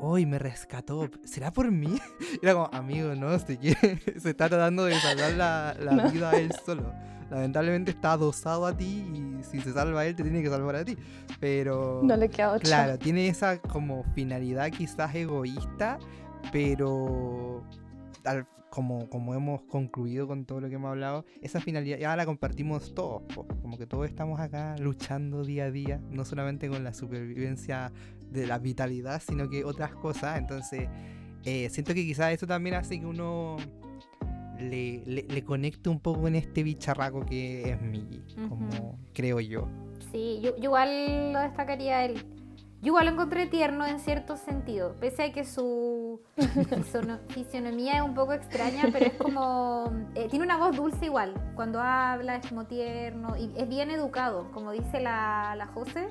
[0.00, 1.96] hoy me rescató, ¿será por mí?
[2.42, 6.50] Era como, amigo, no, se, se está tratando de salvar la, la vida a él
[6.66, 6.92] solo
[7.30, 10.84] lamentablemente está adosado a ti y si se salva él te tiene que salvar a
[10.84, 10.96] ti.
[11.38, 12.00] Pero...
[12.02, 12.60] No le queda otra.
[12.60, 15.98] Claro, tiene esa como finalidad quizás egoísta,
[16.52, 17.64] pero
[18.70, 22.94] como, como hemos concluido con todo lo que hemos hablado, esa finalidad ya la compartimos
[22.94, 23.22] todos,
[23.62, 27.92] como que todos estamos acá luchando día a día, no solamente con la supervivencia
[28.30, 30.88] de la vitalidad, sino que otras cosas, entonces
[31.44, 33.56] eh, siento que quizás eso también hace que uno
[34.60, 39.68] le, le, conecto un poco en este bicharraco que es Migi, como creo yo.
[40.12, 42.14] Sí, yo, igual lo destacaría él.
[42.82, 46.22] Yo igual lo encontré tierno en cierto sentido, pese a que su,
[47.28, 49.92] fisionomía es un poco extraña, pero es como...
[50.14, 54.50] Eh, tiene una voz dulce igual, cuando habla es como tierno y es bien educado,
[54.52, 56.08] como dice la, la José,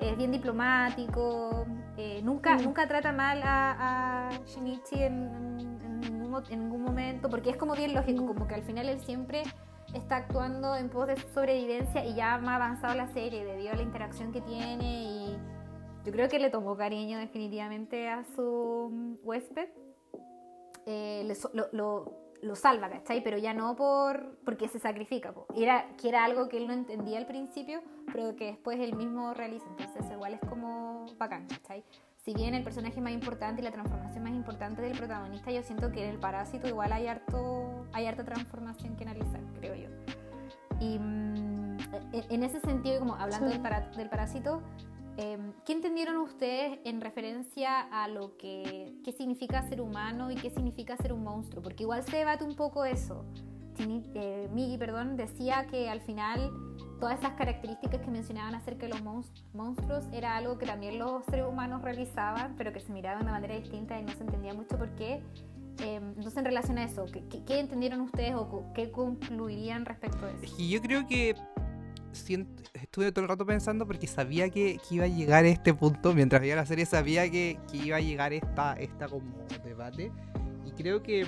[0.00, 1.64] es bien diplomático,
[1.96, 2.62] eh, nunca, mm.
[2.64, 5.69] nunca trata mal a, a Shinichi en
[6.02, 9.42] en ningún momento, porque es como bien lógico, como que al final él siempre
[9.94, 13.82] está actuando en pos de sobrevivencia y ya más avanzado la serie debido a la
[13.82, 15.36] interacción que tiene y
[16.04, 19.68] yo creo que le tomó cariño definitivamente a su mm, huésped.
[20.86, 23.22] Eh, lo, lo, lo, salva, ¿cachai?
[23.22, 25.34] Pero ya no por porque se sacrifica.
[25.54, 27.82] Era, que era algo que él no entendía al principio,
[28.12, 29.66] pero que después él mismo realiza.
[29.78, 31.84] Entonces igual es como bacán, ¿cachai?
[32.20, 35.90] Si bien el personaje más importante y la transformación más importante del protagonista, yo siento
[35.90, 39.88] que en el parásito igual hay, harto, hay harta transformación que analizar, creo yo.
[40.80, 41.78] Y mm,
[42.12, 43.62] e, en ese sentido, como hablando del,
[43.96, 44.62] del parásito,
[45.16, 50.48] Em, ¿Qué entendieron ustedes en referencia a lo que qué significa ser humano y qué
[50.48, 51.62] significa ser un monstruo?
[51.62, 53.24] Porque igual se debate un poco eso.
[54.52, 56.50] Migi, perdón, decía que al final
[57.00, 59.02] todas esas características que mencionaban acerca de los
[59.54, 63.32] monstruos era algo que también los seres humanos realizaban, pero que se miraba de una
[63.32, 65.22] manera distinta y no se entendía mucho por qué.
[65.82, 70.30] Em, entonces, en relación a eso, ¿qué, ¿qué, entendieron ustedes o qué concluirían respecto a
[70.30, 70.56] eso?
[70.58, 71.34] Yo creo que
[72.74, 76.56] estuve todo el rato pensando porque sabía que, iba a llegar este punto, mientras veía
[76.56, 79.06] la serie sabía que, iba a llegar esta, esta
[79.64, 80.12] debate.
[80.66, 81.26] Y creo que,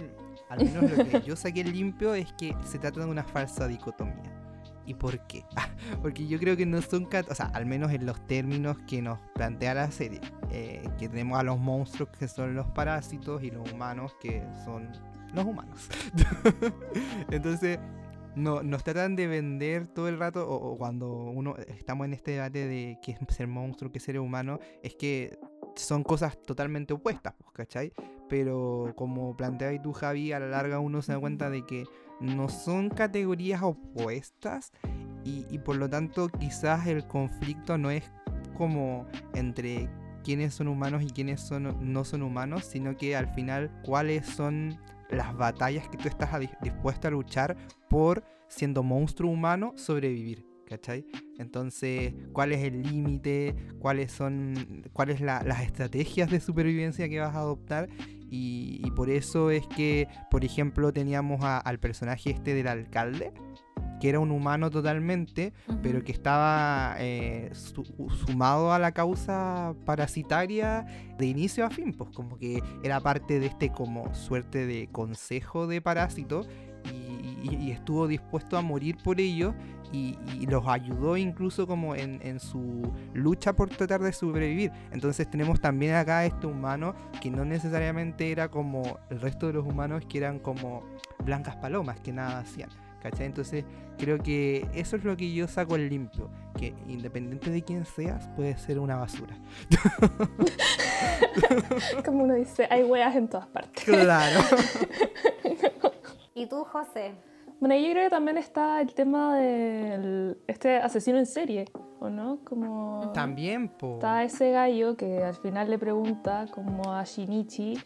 [0.52, 4.30] al menos lo que yo saqué limpio es que se trata de una falsa dicotomía.
[4.84, 5.44] ¿Y por qué?
[6.02, 9.18] porque yo creo que no son, o sea, al menos en los términos que nos
[9.34, 13.70] plantea la serie, eh, que tenemos a los monstruos que son los parásitos y los
[13.72, 14.90] humanos que son
[15.32, 15.88] los humanos.
[17.30, 17.78] Entonces,
[18.34, 22.66] no, nos tratan de vender todo el rato, o, cuando uno estamos en este debate
[22.66, 25.38] de qué es ser monstruo, qué es ser humano, es que
[25.76, 27.92] son cosas totalmente opuestas, pues, ¿cachai?
[28.28, 31.84] Pero como planteabas tú, Javi, a la larga uno se da cuenta de que
[32.20, 34.72] no son categorías opuestas
[35.24, 38.04] y, y por lo tanto quizás el conflicto no es
[38.56, 39.88] como entre
[40.22, 44.78] quiénes son humanos y quiénes son, no son humanos, sino que al final cuáles son
[45.10, 47.56] las batallas que tú estás dispuesto a luchar
[47.88, 50.51] por, siendo monstruo humano, sobrevivir.
[50.72, 51.04] ¿Cachai?
[51.38, 53.54] Entonces, ¿cuál es el límite?
[53.78, 57.90] ¿Cuáles son cuáles las estrategias de supervivencia que vas a adoptar?
[58.30, 63.34] Y, por eso es que, por ejemplo, teníamos al personaje este del alcalde,
[64.00, 65.52] que era un humano totalmente,
[65.82, 67.50] pero que estaba eh,
[68.24, 70.86] sumado a la causa parasitaria
[71.18, 75.66] de inicio a fin, pues como que era parte de este como suerte de consejo
[75.66, 76.48] de parásitos
[77.42, 79.54] y, estuvo dispuesto a morir por ellos
[79.92, 84.72] y, los ayudó incluso como en, en, su lucha por tratar de sobrevivir.
[84.90, 89.66] Entonces tenemos también acá este humano que no necesariamente era como el resto de los
[89.66, 90.82] humanos que eran como
[91.24, 92.70] blancas palomas que nada hacían.
[93.02, 93.26] ¿cachai?
[93.26, 93.64] Entonces
[93.98, 98.28] creo que eso es lo que yo saco el limpio, que independiente de quién seas,
[98.36, 99.36] puede ser una basura.
[102.04, 103.84] Como uno dice, hay weas en todas partes.
[103.84, 104.40] Claro.
[106.34, 107.14] ¿Y tú, José?
[107.62, 111.66] Bueno, yo creo que también está el tema de este asesino en serie,
[112.00, 112.40] ¿o no?
[112.44, 113.94] Como también, po.
[113.94, 117.78] Está ese gallo que al final le pregunta como a Shinichi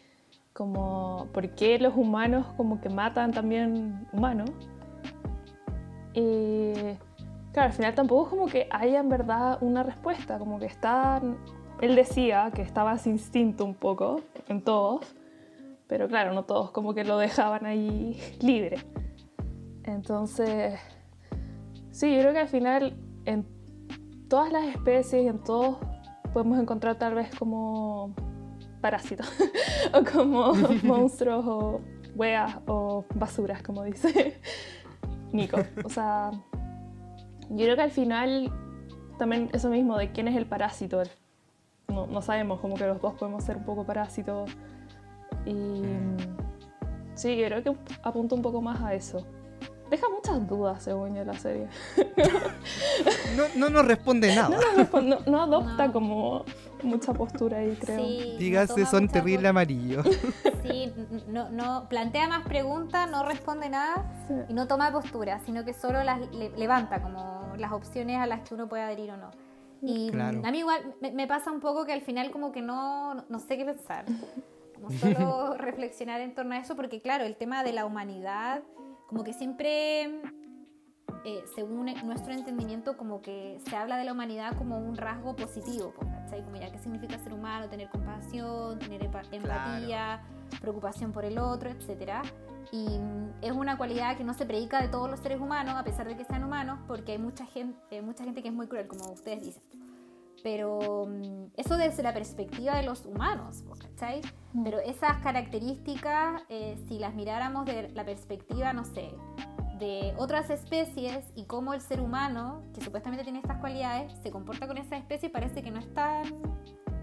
[0.55, 4.49] como por qué los humanos como que matan también humanos
[6.15, 6.73] y
[7.53, 11.21] claro, al final tampoco es como que haya en verdad una respuesta, como que está,
[11.83, 15.15] él decía que estaba ese instinto un poco en todos,
[15.87, 18.79] pero claro, no todos como que lo dejaban ahí libre.
[19.87, 20.79] Entonces,
[21.91, 23.47] sí, yo creo que al final en
[24.29, 25.79] todas las especies, en todos,
[26.33, 28.15] podemos encontrar tal vez como
[28.81, 29.29] parásitos,
[29.95, 31.81] o como monstruos, o
[32.15, 34.41] weas, o basuras, como dice.
[35.33, 35.59] Nico.
[35.85, 36.31] O sea,
[37.51, 38.53] yo creo que al final
[39.19, 41.03] también eso mismo de quién es el parásito.
[41.89, 44.51] No, no sabemos, como que los dos podemos ser un poco parásitos.
[45.45, 45.83] Y
[47.15, 49.27] sí, yo creo que apunta un poco más a eso.
[49.91, 51.69] Deja muchas dudas, según yo, la serie.
[53.37, 54.59] no, no nos responde nada.
[55.03, 56.45] No, no, adopta como
[56.83, 57.99] mucha postura ahí, creo.
[57.99, 60.07] Sí, Dígase, son terrible amarillos.
[60.67, 60.93] Sí,
[61.29, 64.05] no, no, plantea más preguntas, no responde nada
[64.49, 66.21] y no toma postura, sino que solo las
[66.57, 69.31] levanta como las opciones a las que uno puede adherir o no.
[69.81, 73.39] Y a mí igual me, pasa un poco que al final como que no, no
[73.39, 74.07] sé qué pensar.
[74.75, 78.63] Como solo reflexionar en torno a eso, porque claro, el tema de la humanidad
[79.07, 80.21] como que siempre,
[81.25, 85.95] eh, según nuestro entendimiento, como que se habla de la humanidad como un rasgo positivo,
[85.99, 86.43] ¿cachai?
[86.45, 90.23] Como ya qué significa ser humano, tener compasión, tener empatía,
[90.61, 92.25] preocupación por el otro, etc.
[92.73, 95.85] Y mm, es una cualidad que no se predica de todos los seres humanos, a
[95.85, 98.67] pesar de que sean humanos, porque hay mucha gente, eh, mucha gente que es muy
[98.67, 99.63] cruel, como ustedes dicen.
[100.47, 104.21] Pero mm, eso desde la perspectiva de los humanos, ¿cachai?
[104.53, 104.63] Mm.
[104.63, 109.13] Pero esas características, eh, si las miráramos de la perspectiva, no sé,
[109.81, 114.69] de otras especies y cómo el ser humano, que supuestamente tiene estas cualidades, se comporta
[114.69, 116.23] con esa especie, parece que no es tan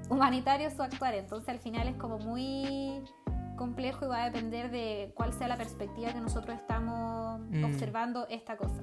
[0.10, 1.14] humanitario su actuar.
[1.14, 3.04] Entonces al final es como muy
[3.58, 7.66] complejo y va a depender de cuál sea la perspectiva que nosotros estamos mm.
[7.66, 8.82] observando esta cosa.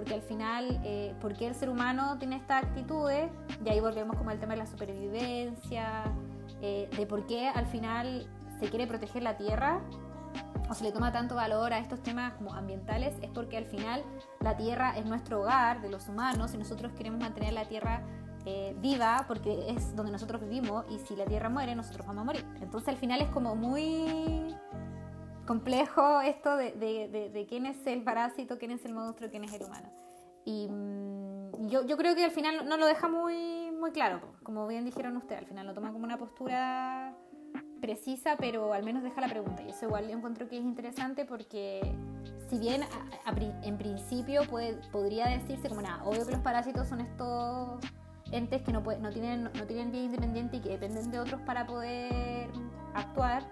[0.00, 3.30] Porque al final, eh, ¿por qué el ser humano tiene estas actitudes?
[3.62, 6.04] Y ahí volvemos como al tema de la supervivencia,
[6.62, 8.26] eh, de por qué al final
[8.58, 9.82] se quiere proteger la tierra
[10.70, 14.02] o se le toma tanto valor a estos temas como ambientales, es porque al final
[14.40, 18.02] la tierra es nuestro hogar de los humanos y nosotros queremos mantener la tierra
[18.46, 22.24] eh, viva porque es donde nosotros vivimos y si la tierra muere, nosotros vamos a
[22.24, 22.46] morir.
[22.62, 24.56] Entonces al final es como muy
[25.50, 29.52] complejo esto de, de, de, quién es el parásito, quién es el monstruo, quién es
[29.52, 29.90] el humano.
[30.44, 34.68] Y mm, yo, yo, creo que al final no lo deja muy, muy claro, como
[34.68, 37.16] bien dijeron ustedes, al final lo toma como una postura
[37.80, 39.60] precisa, pero al menos deja la pregunta.
[39.64, 41.80] Y eso igual yo encuentro que es interesante porque
[42.48, 42.82] si bien
[43.64, 47.80] en principio puede, podría decirse como nada, obvio que los parásitos son estos
[48.30, 51.66] entes que no, no, tienen, no tienen vida independiente y que dependen de otros para
[51.66, 52.48] poder
[52.94, 53.42] actuar,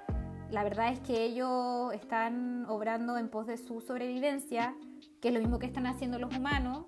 [0.51, 4.75] la verdad es que ellos están obrando en pos de su sobrevivencia,
[5.21, 6.87] que es lo mismo que están haciendo los humanos,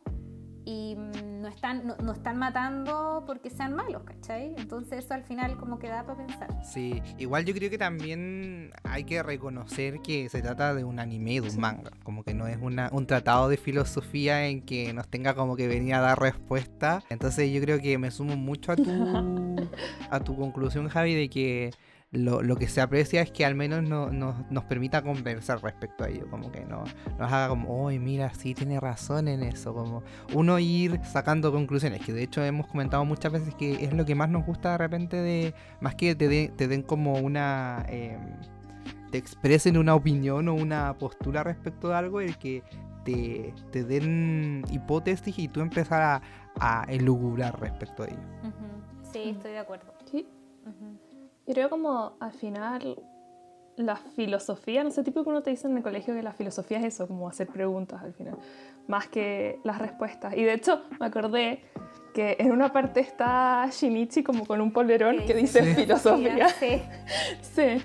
[0.65, 4.55] y mm, no están, no, están matando porque sean malos, ¿cachai?
[4.57, 6.49] Entonces eso al final como que da para pensar.
[6.65, 11.41] Sí, igual yo creo que también hay que reconocer que se trata de un anime,
[11.41, 15.09] de un manga, como que no es una, un tratado de filosofía en que nos
[15.09, 17.03] tenga como que venir a dar respuesta.
[17.09, 18.85] Entonces yo creo que me sumo mucho a tu,
[20.11, 21.71] a tu conclusión, Javi, de que
[22.13, 26.09] lo, lo, que se aprecia es que al menos no, nos permita conversar respecto a
[26.09, 26.83] ello, como que no
[27.19, 30.03] nos haga como, uy, mira, sí tiene razón en eso, como
[30.35, 34.17] uno ir sacando conclusiones, que de hecho hemos comentado muchas veces que es lo que
[34.17, 38.19] más nos gusta de repente de, más que te, te den como una, eh,
[39.13, 42.65] te expresen una opinión o una postura respecto de algo, el que
[43.05, 46.23] te, te den hipótesis y tú empezar a,
[46.59, 48.19] a elugubrar respecto a ello.
[49.13, 49.95] Sí, estoy de acuerdo.
[50.11, 50.27] Sí.
[51.51, 52.97] Creo como al final
[53.77, 56.79] la filosofía, no sé, tipo que uno te dice en el colegio que la filosofía
[56.79, 58.37] es eso, como hacer preguntas al final,
[58.87, 60.37] más que las respuestas.
[60.37, 61.65] Y de hecho me acordé
[62.15, 66.49] que en una parte está Shinichi como con un polerón que dice filosofía.
[66.51, 66.83] Sí.
[67.43, 67.83] sí.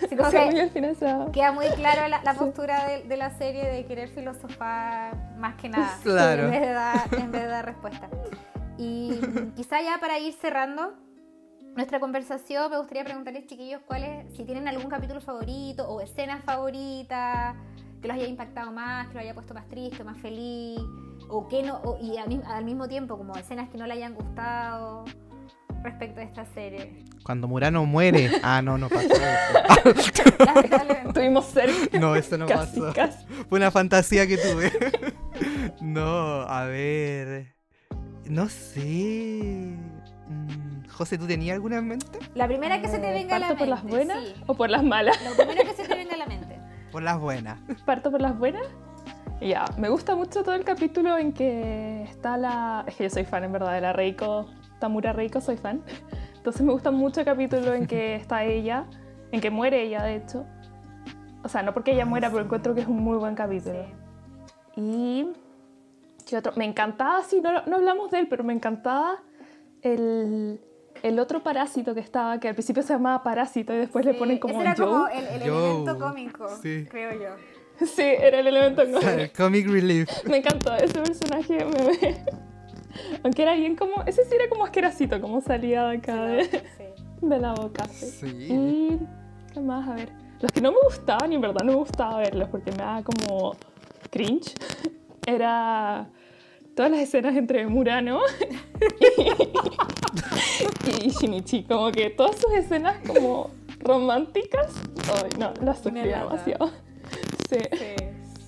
[1.32, 5.98] Queda muy claro la, postura de, la serie de querer filosofar más que nada.
[6.02, 6.44] Claro.
[6.44, 8.08] En vez de dar, en vez de dar respuesta.
[8.76, 9.18] Y
[9.56, 10.94] quizá ya para ir cerrando,
[11.78, 17.54] nuestra conversación, me gustaría preguntarles, chiquillos, cuáles, si tienen algún capítulo favorito o escena favorita
[18.02, 20.80] que los haya impactado más, que los haya puesto más triste, más feliz,
[21.28, 25.04] o que no, y al, mismo tiempo como escenas que no le hayan gustado
[25.84, 27.04] respecto a esta serie.
[27.22, 28.28] Cuando Murano muere.
[28.42, 31.12] Ah, no, no pasó eso.
[31.14, 31.96] Tuvimos cerca.
[32.00, 32.92] No, eso no pasó.
[33.48, 34.72] Fue una fantasía que tuve.
[35.80, 37.54] no, a ver.
[38.28, 39.76] No sé.
[40.28, 40.67] Mm.
[40.98, 42.18] José, ¿tú tenías alguna en mente?
[42.34, 43.60] La primera que se te venga a la mente.
[43.60, 45.16] por las buenas o por las malas?
[45.22, 46.58] La primera que se te venga a la mente.
[46.90, 47.60] Por las buenas.
[47.86, 48.66] ¿Parto por las buenas?
[49.40, 52.82] Ya, me gusta mucho todo el capítulo en que está la...
[52.88, 55.82] Es que yo soy fan, en verdad, de la Reiko, Tamura Reiko, soy fan.
[56.34, 58.86] Entonces me gusta mucho el capítulo en que está ella,
[59.30, 60.46] en que muere ella, de hecho.
[61.44, 63.84] O sea, no porque ella muera, pero encuentro que es un muy buen capítulo.
[64.74, 65.28] Y...
[66.26, 66.54] ¿Qué otro?
[66.56, 69.18] Me encantaba, sí, no, no hablamos de él, pero me encantaba
[69.82, 70.60] el,
[71.02, 74.38] el otro parásito que estaba, que al principio se llamaba Parásito y después le ponen
[74.38, 77.86] como ese era como el, elemento cómico, creo yo.
[77.86, 79.08] Sí, era el elemento cómico.
[79.08, 80.08] el comic relief.
[80.24, 82.24] Me encantó ese personaje, me...
[83.22, 84.02] Aunque era bien como...
[84.04, 86.62] Ese sí era como asquerosito, como salía de acá de,
[87.20, 87.86] de la boca.
[87.86, 88.26] Sí.
[88.26, 88.98] Y...
[89.52, 89.88] ¿Qué más?
[89.88, 90.10] A ver.
[90.40, 93.02] Los que no me gustaban, y en verdad no me gustaba verlos porque me daba
[93.02, 93.56] como
[94.10, 94.54] cringe,
[95.26, 96.08] era
[96.78, 98.20] todas las escenas entre Murano
[101.02, 103.50] y, Shinichi, como que todas sus escenas como
[103.80, 104.72] románticas,
[105.12, 106.70] ay, no, las sufrí demasiado.
[107.50, 107.58] Sí.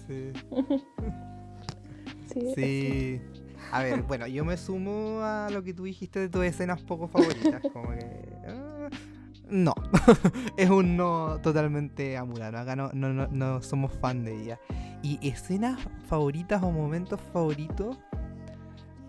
[0.06, 0.32] Sí.
[2.32, 2.52] Sí.
[2.54, 3.20] sí.
[3.72, 7.08] A ver, bueno, yo me sumo a lo que tú dijiste de tus escenas poco
[7.08, 8.06] favoritas, como que...
[8.46, 8.88] Ah,
[9.48, 9.74] no,
[10.56, 14.60] es un no totalmente a Murano, acá no, no, no, no somos fan de ella.
[15.02, 17.98] Y escenas favoritas o momentos favoritos,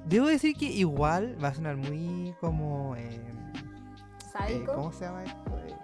[0.06, 2.96] Debo decir que igual va a sonar muy como.
[2.96, 3.22] Eh,
[4.50, 5.60] eh ¿Cómo se llama esto?
[5.66, 5.76] Eh,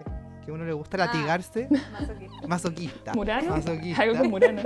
[0.44, 1.68] que a uno le gusta ah, latigarse.
[1.92, 2.46] Masoquista.
[2.46, 3.14] Masoquista.
[3.14, 3.50] ¿Murano?
[3.50, 4.02] Masoquista.
[4.02, 4.62] Algo con Murano.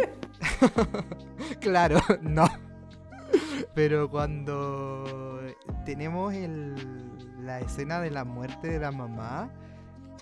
[1.60, 2.46] claro, no.
[3.74, 5.40] Pero cuando
[5.84, 6.74] tenemos el,
[7.44, 9.50] la escena de la muerte de la mamá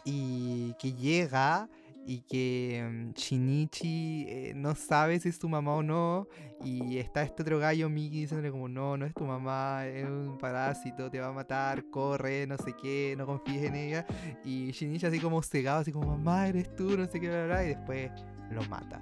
[0.04, 1.68] y que llega
[2.10, 6.26] y que mm, Shinichi eh, no sabe si es tu mamá o no
[6.64, 10.36] y está este otro gallo Miki diciéndole como no, no es tu mamá, es un
[10.36, 14.04] parásito, te va a matar, corre, no sé qué, no confíes en ella
[14.44, 17.64] y Shinichi así como cegado, así como mamá eres tú, no sé qué, bla, bla,
[17.64, 18.10] y después
[18.50, 19.00] lo mata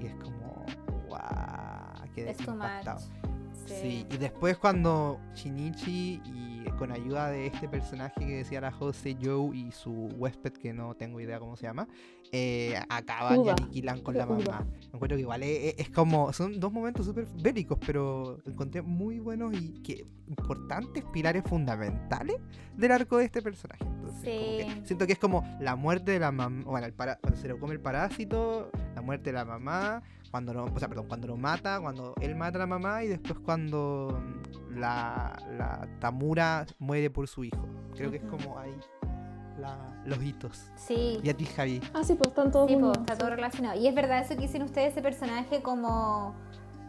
[0.00, 0.64] y es como
[1.08, 3.00] wow, quedé Es impactado.
[3.00, 3.26] much.
[3.66, 9.16] Sí, y después cuando Shinichi y con ayuda de este personaje que decía la Jose
[9.20, 11.88] Joe y su huésped que no tengo idea cómo se llama,
[12.32, 13.52] eh, acaban y Uda.
[13.52, 14.36] aniquilan con la Uda.
[14.36, 14.66] mamá.
[14.92, 19.52] Encuentro que igual es, es como, son dos momentos súper bélicos, pero encontré muy buenos
[19.54, 22.36] y que importantes pilares fundamentales
[22.76, 23.84] del arco de este personaje.
[23.84, 27.16] Entonces, como que siento que es como la muerte de la mamá, bueno, el para-
[27.16, 30.88] cuando se lo come el parásito, la muerte de la mamá, cuando lo, o sea,
[30.88, 35.36] perdón, cuando lo mata, cuando él mata a la mamá y después cuando mm, la,
[35.56, 37.66] la Tamura muere por su hijo.
[37.94, 38.74] Creo que es como ahí
[39.58, 40.70] la- los hitos.
[40.76, 41.18] Sí.
[41.22, 41.80] Y a ti, Javi.
[41.94, 43.78] Ah, sí, pues están todos Sí, pues, está todo relacionado.
[43.80, 46.34] Y es verdad eso que dicen ustedes, ese personaje como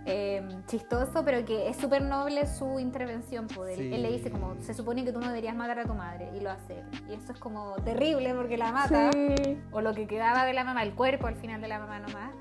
[0.09, 3.47] eh, chistoso, pero que es súper noble su intervención.
[3.53, 3.77] Pues.
[3.77, 6.31] Él- Él le dice como, se supone que tú no deberías matar a tu madre,
[6.33, 6.81] y lo hace.
[7.09, 9.59] Y eso es como terrible porque la mata, Sí.
[9.71, 12.31] o lo que quedaba de la mamá, el cuerpo al final de la mamá nomás,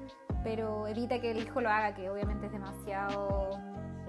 [0.44, 3.58] pero evita que el hijo lo haga, que obviamente es demasiado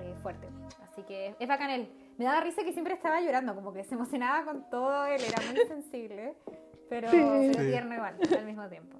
[0.01, 0.47] eh, fuerte.
[0.83, 1.89] Así que es bacán él.
[2.17, 5.41] Me daba risa que siempre estaba llorando, como que se emocionaba con todo, él era
[5.47, 6.33] muy sensible,
[6.89, 7.17] pero, Sí.
[7.53, 8.97] pero tierno igual, al mismo tiempo.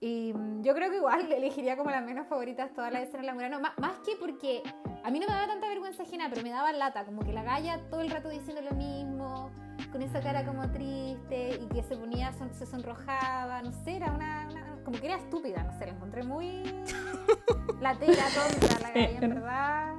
[0.00, 3.22] Y mm, yo creo que igual le elegiría como las menos favoritas todas las escenas
[3.22, 4.62] de la Murano, más, más que porque
[5.04, 7.42] a mí no me daba tanta vergüenza ajena, pero me daba lata, como que la
[7.44, 9.50] galla todo el rato diciendo lo mismo,
[9.92, 14.10] con esa cara como triste y que se ponía, son- se sonrojaba, no sé, era
[14.12, 16.62] una, una- como que era estúpida, no sé, la encontré muy
[17.80, 19.94] latera, tonta, la galla, en verdad.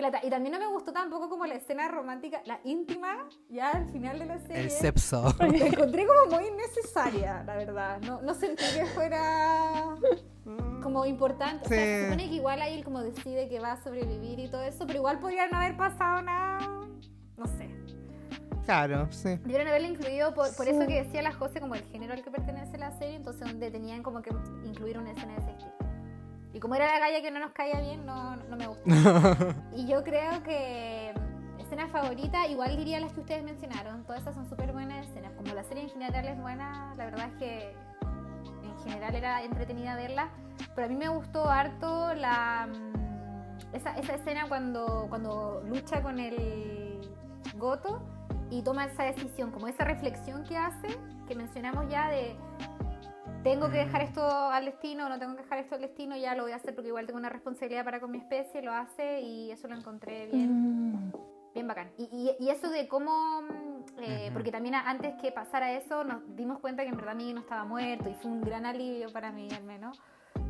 [0.00, 0.26] Que.
[0.26, 4.18] Y también no me gustó tampoco como la escena romántica, la íntima, ya al final
[4.18, 4.62] de la serie.
[4.64, 5.34] El sepso.
[5.38, 8.00] La encontré como muy innecesaria, la verdad.
[8.02, 9.96] No, no sentí que fuera
[10.82, 11.64] como importante.
[11.66, 14.48] O sea, se supone que igual ahí él como decide que va a sobrevivir y
[14.48, 16.58] todo eso, pero igual podría no haber pasado nada.
[17.36, 17.70] No sé.
[18.64, 19.30] Claro, sí.
[19.42, 20.72] Debieron haberle incluido por, por Sí.
[20.72, 23.70] eso que decía la José como el género al que pertenece la serie, entonces donde
[23.70, 24.30] tenían como que
[24.64, 25.72] incluir una escena de ese estilo.
[26.52, 28.84] Y como era la galla que no nos caía bien, no, no me gustó.
[29.76, 31.14] Y yo creo que
[31.58, 34.02] escena favorita, igual diría las que ustedes mencionaron.
[34.04, 35.32] Todas esas son súper buenas escenas.
[35.34, 37.76] Como la serie en general es buena, la verdad es que
[38.64, 40.30] en general era entretenida verla.
[40.74, 46.18] Pero a mí me gustó harto la, mm, esa, esa escena cuando, cuando lucha con
[46.18, 47.00] el
[47.56, 48.02] Goto
[48.50, 50.88] y toma esa decisión, como esa reflexión que hace,
[51.28, 52.36] que mencionamos ya de
[53.42, 56.42] tengo que dejar esto al destino, no tengo que dejar esto al destino, ya lo
[56.44, 59.50] voy a hacer porque igual tengo una responsabilidad para con mi especie, lo hace y
[59.50, 61.12] eso lo encontré bien, Mm.
[61.54, 61.90] bien bacán.
[61.96, 62.04] Y,
[62.38, 64.34] y- y eso de cómo, mm, eh, Ujú.
[64.34, 67.64] porque también antes que pasara eso nos dimos cuenta que en verdad Miguel no estaba
[67.64, 70.00] muerto y fue un gran alivio para mí al menos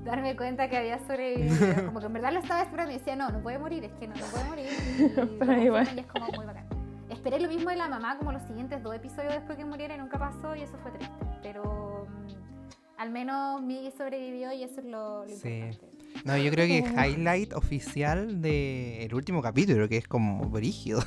[0.04, 1.50] darme cuenta que había sobrevivido,
[1.94, 4.08] como que en verdad lo estaba esperando y decía, no, no puede morir, es que
[4.08, 4.66] no, no puede morir.
[4.98, 5.88] Y, Pero igual.
[5.94, 6.66] y es como muy bacán.
[7.08, 9.98] Esperé lo mismo de la mamá como los siguientes dos episodios después que muriera y
[9.98, 11.12] nunca pasó y eso fue triste.
[11.42, 12.19] Pero mm,
[13.00, 15.48] al menos Miggy sobrevivió y eso es lo, lo Sí.
[15.48, 15.86] importante.
[16.24, 17.02] No, yo creo que el Oh.
[17.02, 21.00] highlight oficial del último capítulo, que es como brígido.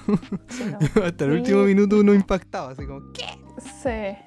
[0.50, 0.78] Sí, no.
[1.06, 1.38] Hasta el Sí.
[1.38, 3.26] último minuto uno impactado, así como, ¿qué?
[3.62, 4.18] Sí.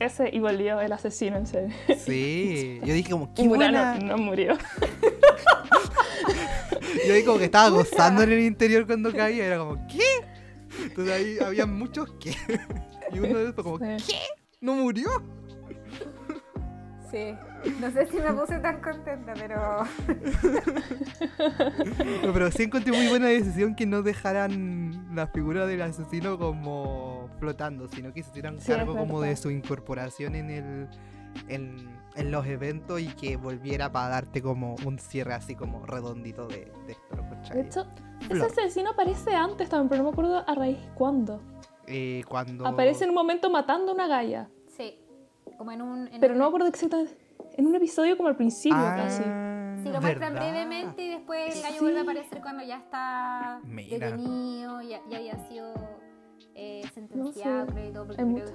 [0.00, 1.74] Ese y volvió el asesino en serio.
[1.96, 3.98] Sí, yo dije como, qué Y Murano buena.
[4.00, 4.58] no murió.
[7.06, 10.02] Yo ahí como que estaba gozando en el interior cuando caía, era como, ¿qué?
[10.82, 12.34] Entonces ahí había muchos ¿qué?
[13.12, 14.16] Y uno de esos fue como, Sí.
[14.60, 15.08] ¿no murió?
[17.16, 17.34] Sí,
[17.80, 19.84] no sé si me puse tan contenta, pero
[22.22, 27.28] No, pero sí encontré muy buena decisión que no dejaran la figura del asesino como
[27.38, 30.88] flotando, sino que se hicieran Sí, cargo como de su incorporación en el
[31.48, 36.46] en, en los eventos y que volviera para darte como un cierre así como redondito
[36.48, 36.96] de, de
[37.60, 37.86] hecho,
[38.20, 38.50] ese Flor.
[38.50, 41.40] asesino aparece antes también, pero no me acuerdo a raíz cuándo.
[41.86, 44.48] Eh, cuando Aparece en un momento matando a una galla.
[45.56, 46.08] Como en un...
[46.08, 47.16] en Pero un- no me acuerdo exactamente.
[47.56, 49.22] En un episodio como al principio Ah, casi.
[49.82, 51.80] Sí, lo muestran brevemente y después el gallo Sí.
[51.80, 54.06] vuelve a aparecer cuando ya está Mira.
[54.10, 55.72] detenido, ya, ya había sido
[56.54, 57.72] eh, sentenciado, No sé.
[57.72, 58.46] creo y todo, porque creo-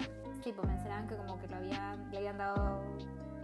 [0.44, 2.82] sí, pues mencionaban que como que lo habían, le habían dado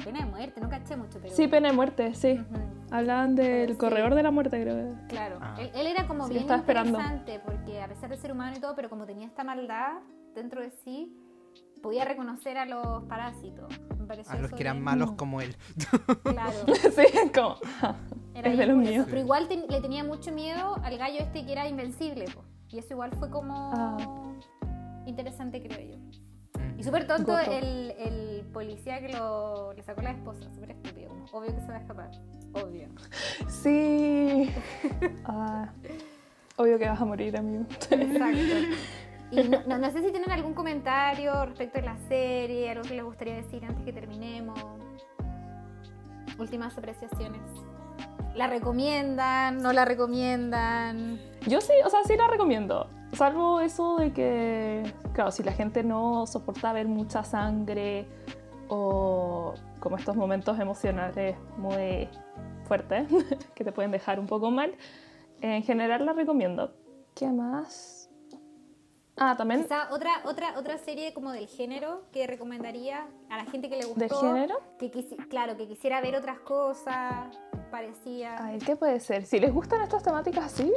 [0.04, 1.34] pena de muerte, no caché mucho, pero...
[1.34, 2.34] Sí, pena de muerte, sí.
[2.34, 3.78] Ujú, Hablaban del Sí.
[3.78, 4.96] corredor de la muerte, creo.
[5.10, 5.56] Claro, Ah.
[5.60, 6.98] él, él era como Sí, bien estaba esperando.
[7.00, 10.00] interesante porque a pesar de ser humano y todo, pero como tenía esta maldad
[10.34, 11.14] dentro de sí,
[11.82, 13.72] podía reconocer a los parásitos.
[14.00, 15.56] Me pareció a los que eran bien- malos como él.
[16.24, 16.52] Claro.
[16.96, 17.58] sí, como.
[18.34, 19.06] Era Es de los míos.
[19.10, 22.26] Pero igual le tenía mucho miedo al gallo este que era invencible.
[22.26, 22.44] po.
[22.70, 23.98] Y eso igual fue como Ah.
[25.06, 25.98] interesante, creo yo.
[26.78, 30.42] Y súper tonto el, el policía que lo, le sacó la esposa.
[30.54, 31.12] Súper estúpido.
[31.32, 32.12] obvio que se va a escapar.
[32.54, 32.88] Obvio.
[33.48, 34.50] Sí.
[35.26, 35.70] Ah,
[36.58, 37.66] obvio que vas a morir, amigo.
[37.90, 38.78] Exacto.
[39.32, 42.96] Y no, no- no sé si tienen algún comentario respecto de la serie, algo que
[42.96, 44.60] les gustaría decir antes que terminemos.
[46.40, 47.42] Últimas apreciaciones.
[48.36, 49.62] ¿La recomiendan?
[49.62, 51.20] ¿No la recomiendan?
[51.48, 52.88] Yo sí, o sea, sí la recomiendo.
[53.14, 58.06] Salvo eso de que, claro, si la gente no soporta ver mucha sangre
[58.68, 62.08] o como estos momentos emocionales muy
[62.66, 63.08] fuertes
[63.56, 64.76] que te pueden dejar un poco mal,
[65.42, 66.74] en general la recomiendo.
[67.16, 67.97] ¿Qué más?
[69.20, 69.64] Ah, también.
[69.64, 73.86] Quizá otra, otra, otra serie como del género que recomendaría a la gente que le
[73.86, 74.00] gustó.
[74.00, 74.56] ¿De género?
[74.78, 74.92] Que
[75.30, 77.36] claro, que quisiera ver otras cosas,
[77.72, 78.36] parecía.
[78.44, 79.26] Ay, ¿qué puede ser?
[79.26, 80.72] Si les gustan estas temáticas así.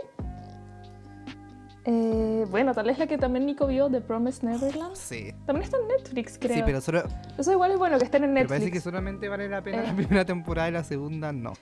[1.86, 4.95] Eh, bueno, tal vez la que también Nico vio, The Promised Neverland.
[4.97, 5.32] Sí.
[5.47, 6.55] También está en Netflix, creo.
[6.57, 7.03] Sí, pero solo.
[7.38, 8.49] Eso igual es bueno que estén en Netflix.
[8.51, 9.95] Pero parece que solamente vale la pena la Eh.
[9.95, 11.55] primera temporada y la segunda no.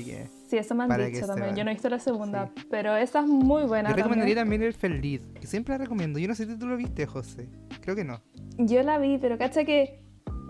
[0.00, 0.28] Así que.
[0.48, 1.54] Sí, eso me han dicho también.
[1.56, 2.66] Yo no he visto la segunda, Sí.
[2.70, 3.90] pero esa es muy buena.
[3.90, 4.62] Yo recomendaría también.
[4.62, 6.18] el Feliz, que siempre la recomiendo.
[6.18, 7.48] Yo no sé si tú lo viste, José.
[7.80, 8.20] Creo que no.
[8.58, 10.00] Yo la vi, pero cacha que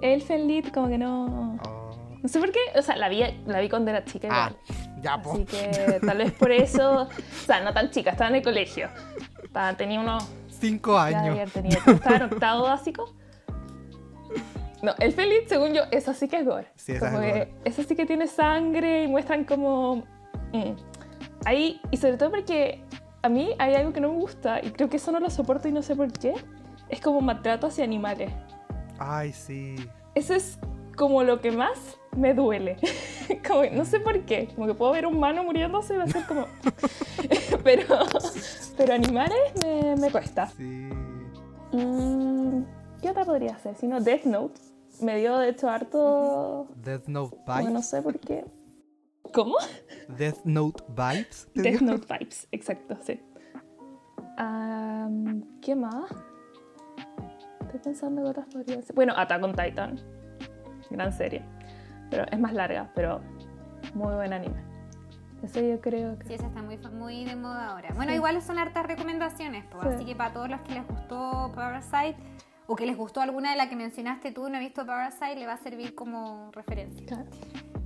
[0.03, 1.59] Elfen Lied como que no...
[1.67, 2.19] Oh.
[2.23, 5.03] No sé por qué, o sea, la vi, la vi cuando era chica Ah, igual.
[5.03, 5.33] ya, po.
[5.35, 7.09] Así que tal vez por eso, o
[7.47, 8.89] sea, no tan chica, estaba en el colegio.
[9.43, 11.53] Estaba- tenía unos, Cinco ya años.
[11.53, 13.15] tenido, estaba en octavo básico.
[14.83, 16.69] No, el Feliz, según yo, esa sí que es gore.
[16.77, 17.55] Sí, esa como es que gore.
[17.65, 20.05] esa sí que tiene sangre y muestran como...
[20.53, 20.73] mm.
[21.45, 22.83] Ahí, y sobre todo porque
[23.23, 25.69] a mí hay algo que no me gusta y creo que eso no lo soporto
[25.69, 26.35] y no sé por qué.
[26.89, 28.33] Es como maltrato hacia animales.
[28.99, 29.77] Ay, sí.
[30.15, 30.59] Eso es
[30.97, 32.77] como lo que más me duele.
[33.47, 34.49] Como que no sé por qué.
[34.55, 36.47] Como que puedo ver un humano muriéndose y va a ser como.
[37.63, 37.85] pero,
[38.77, 40.47] pero animales me, me cuesta.
[40.49, 40.89] Sí.
[41.73, 42.63] Mm,
[43.03, 43.75] ¿Qué otra podría ser?
[43.77, 44.61] Si no, Death Note.
[45.03, 46.67] Me dio de hecho harto.
[46.77, 47.71] Death Note Vibes.
[47.71, 48.45] no sé por qué.
[49.33, 49.57] ¿Cómo?
[50.09, 51.49] Death Note Vibes.
[51.55, 51.81] ¿te Death?
[51.83, 53.21] Note Vibes, exacto, sí.
[55.63, 56.05] ¿Qué más?
[57.61, 58.95] Estoy pensando que otras podría ser.
[58.95, 60.01] Bueno, Attack on Titan.
[60.91, 61.43] Gran serie.
[62.11, 63.21] Pero es más larga, pero
[63.95, 64.57] muy buen anime.
[65.43, 66.27] Ese yo creo que.
[66.29, 67.91] Sí, esa está muy, muy de moda ahora.
[67.95, 68.17] Bueno, Sí.
[68.17, 69.95] igual son hartas recomendaciones, pues, Sí.
[69.95, 72.17] así que para todos los que les gustó Parasite
[72.71, 75.37] o que les gustó alguna de las que mencionaste tú y no he visto Parasite,
[75.37, 77.07] le va a servir como referencia.
[77.07, 77.25] Claro.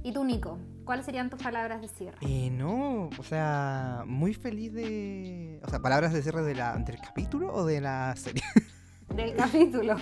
[0.02, 2.18] Y tú, Nico, ¿cuáles serían tus palabras de cierre?
[2.20, 5.60] Eh, no, o sea, muy feliz de.
[5.64, 8.42] O sea, palabras de cierre de la, del capítulo o de la serie.
[9.16, 9.96] Del capítulo.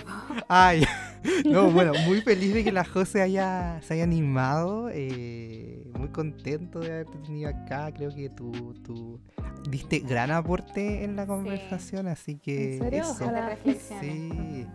[0.47, 0.83] Ay,
[1.45, 4.89] no, bueno, muy feliz de que la José haya, se haya animado.
[4.91, 7.91] eh, muy contento de haberte tenido acá.
[7.93, 9.19] Creo que tú, tú
[9.69, 12.77] diste gran aporte en la conversación, así que.
[12.77, 13.01] ¿En serio?
[13.01, 13.11] eso.
[13.23, 13.57] Ojalá.
[13.99, 14.65] Sí,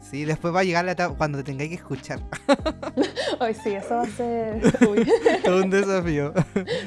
[0.00, 2.20] sí, después va a llegar la etapa cuando te tengáis que escuchar.
[3.40, 4.62] Hoy sí, eso va a ser.
[4.88, 5.06] Uy,
[5.44, 6.32] Todo un desafío.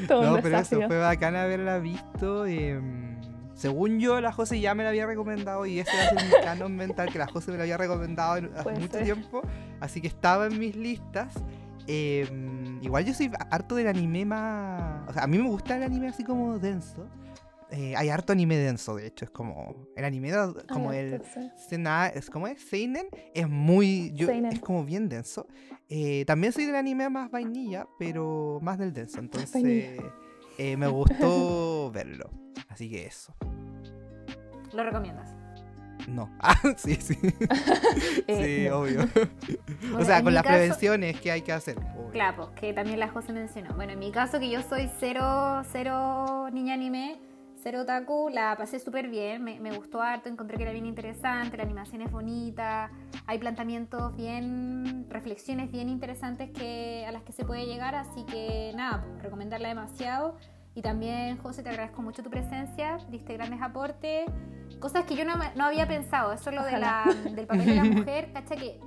[0.07, 0.88] todo no, un pero eso desafío.
[0.88, 2.45] fue bacán haberla visto.
[2.45, 2.80] eh,
[3.60, 6.32] según yo, la José ya me la había recomendado y ese va a ser mi
[6.43, 9.03] canon mental, que la José me la había recomendado en- hace Puede mucho ser.
[9.03, 9.41] tiempo.
[9.80, 11.34] Así que estaba en mis listas.
[11.88, 12.28] Eh,
[12.82, 15.10] igual yo soy harto del anime más...
[15.10, 17.07] O sea, a mí me gusta el anime así como denso.
[17.72, 19.26] Eh, hay harto anime denso, de hecho.
[19.26, 19.88] Es como...
[19.95, 20.32] El anime,
[20.72, 21.22] como Ay, el...
[21.70, 24.53] Sena- es como es Seinen es muy yo- Seinen.
[24.53, 25.47] es como bien denso
[25.89, 29.99] Eh, también soy del anime más vainilla pero más del denso entonces
[30.57, 32.30] eh, me gustó verlo
[32.70, 33.34] así que eso
[34.74, 35.36] ¿Lo recomiendas?
[36.08, 37.18] no ah sí sí
[38.28, 38.80] eh, sí no.
[38.80, 42.10] obvio o Bueno, sea en con las caso- prevenciones que hay que hacer obvio.
[42.12, 43.76] Claro, pues, que también la José mencionó.
[43.76, 47.20] Bueno, en mi caso, que yo soy cero, cero niña anime,
[47.62, 51.56] cero otaku, la pasé súper bien, me, me gustó harto, encontré que era bien interesante,
[51.58, 52.90] la animación es bonita,
[53.28, 58.72] hay planteamientos bien, reflexiones bien interesantes que, a las que se puede llegar, así que
[58.76, 60.36] nada, pues, recomendarla demasiado.
[60.80, 64.24] Y también, José, te agradezco mucho tu presencia, diste grandes aportes,
[64.80, 67.04] cosas que yo no, no había pensado, eso lo de la,
[67.36, 68.80] del papel de la mujer, cacha que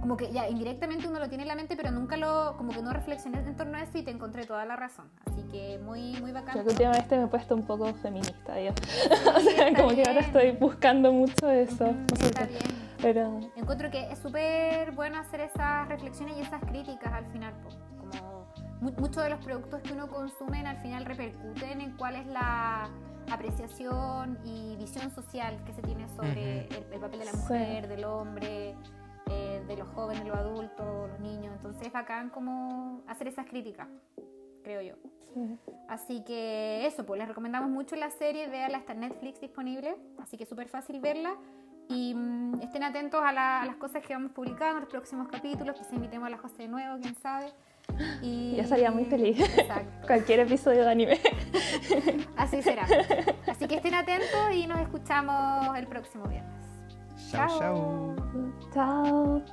[0.00, 2.80] como que ya indirectamente uno lo tiene en la mente, pero nunca lo, como que
[2.82, 5.10] no reflexioné en torno a eso y te encontré toda la razón.
[5.26, 6.52] Así que muy, muy bacán.
[6.52, 8.70] Creo que últimamente me he puesto un poco feminista yo.
[9.34, 10.24] o Sí, sea, está como que ahora bien.
[10.24, 11.86] estoy buscando mucho eso.
[11.86, 12.62] No sé está bien.
[13.02, 17.70] Pero Encuentro que es súper bueno hacer esas reflexiones y esas críticas al final, po.
[18.80, 22.88] Muchos de los productos que uno consume al final repercuten en cuál es la
[23.30, 26.74] apreciación y visión social que se tiene sobre Ujú.
[26.86, 27.36] el, el papel de la Sí.
[27.38, 28.74] mujer, del hombre,
[29.26, 31.54] eh, de los jóvenes, los adultos, los niños.
[31.56, 33.88] Entonces es bacán como hacer esas críticas,
[34.64, 34.94] creo yo.
[35.34, 35.58] sí.
[35.88, 40.36] Así que eso, pues les recomendamos mucho la serie, véanla, está en Netflix disponible, así
[40.36, 41.34] que es súper fácil verla.
[41.88, 45.26] Y mm, estén atentos a, la- a las cosas que vamos publicando en los próximos
[45.28, 47.52] capítulos, quizá invitemos a la José de nuevo, quién sabe.
[48.22, 48.54] Y...
[48.56, 49.40] Ya estaría muy feliz.
[49.40, 49.90] Exacto.
[50.06, 51.20] cualquier episodio de anime.
[52.36, 52.86] Así será.
[53.46, 56.66] Así que estén atentos y nos escuchamos el próximo viernes.
[57.30, 58.16] chao chao
[58.72, 59.44] Chao.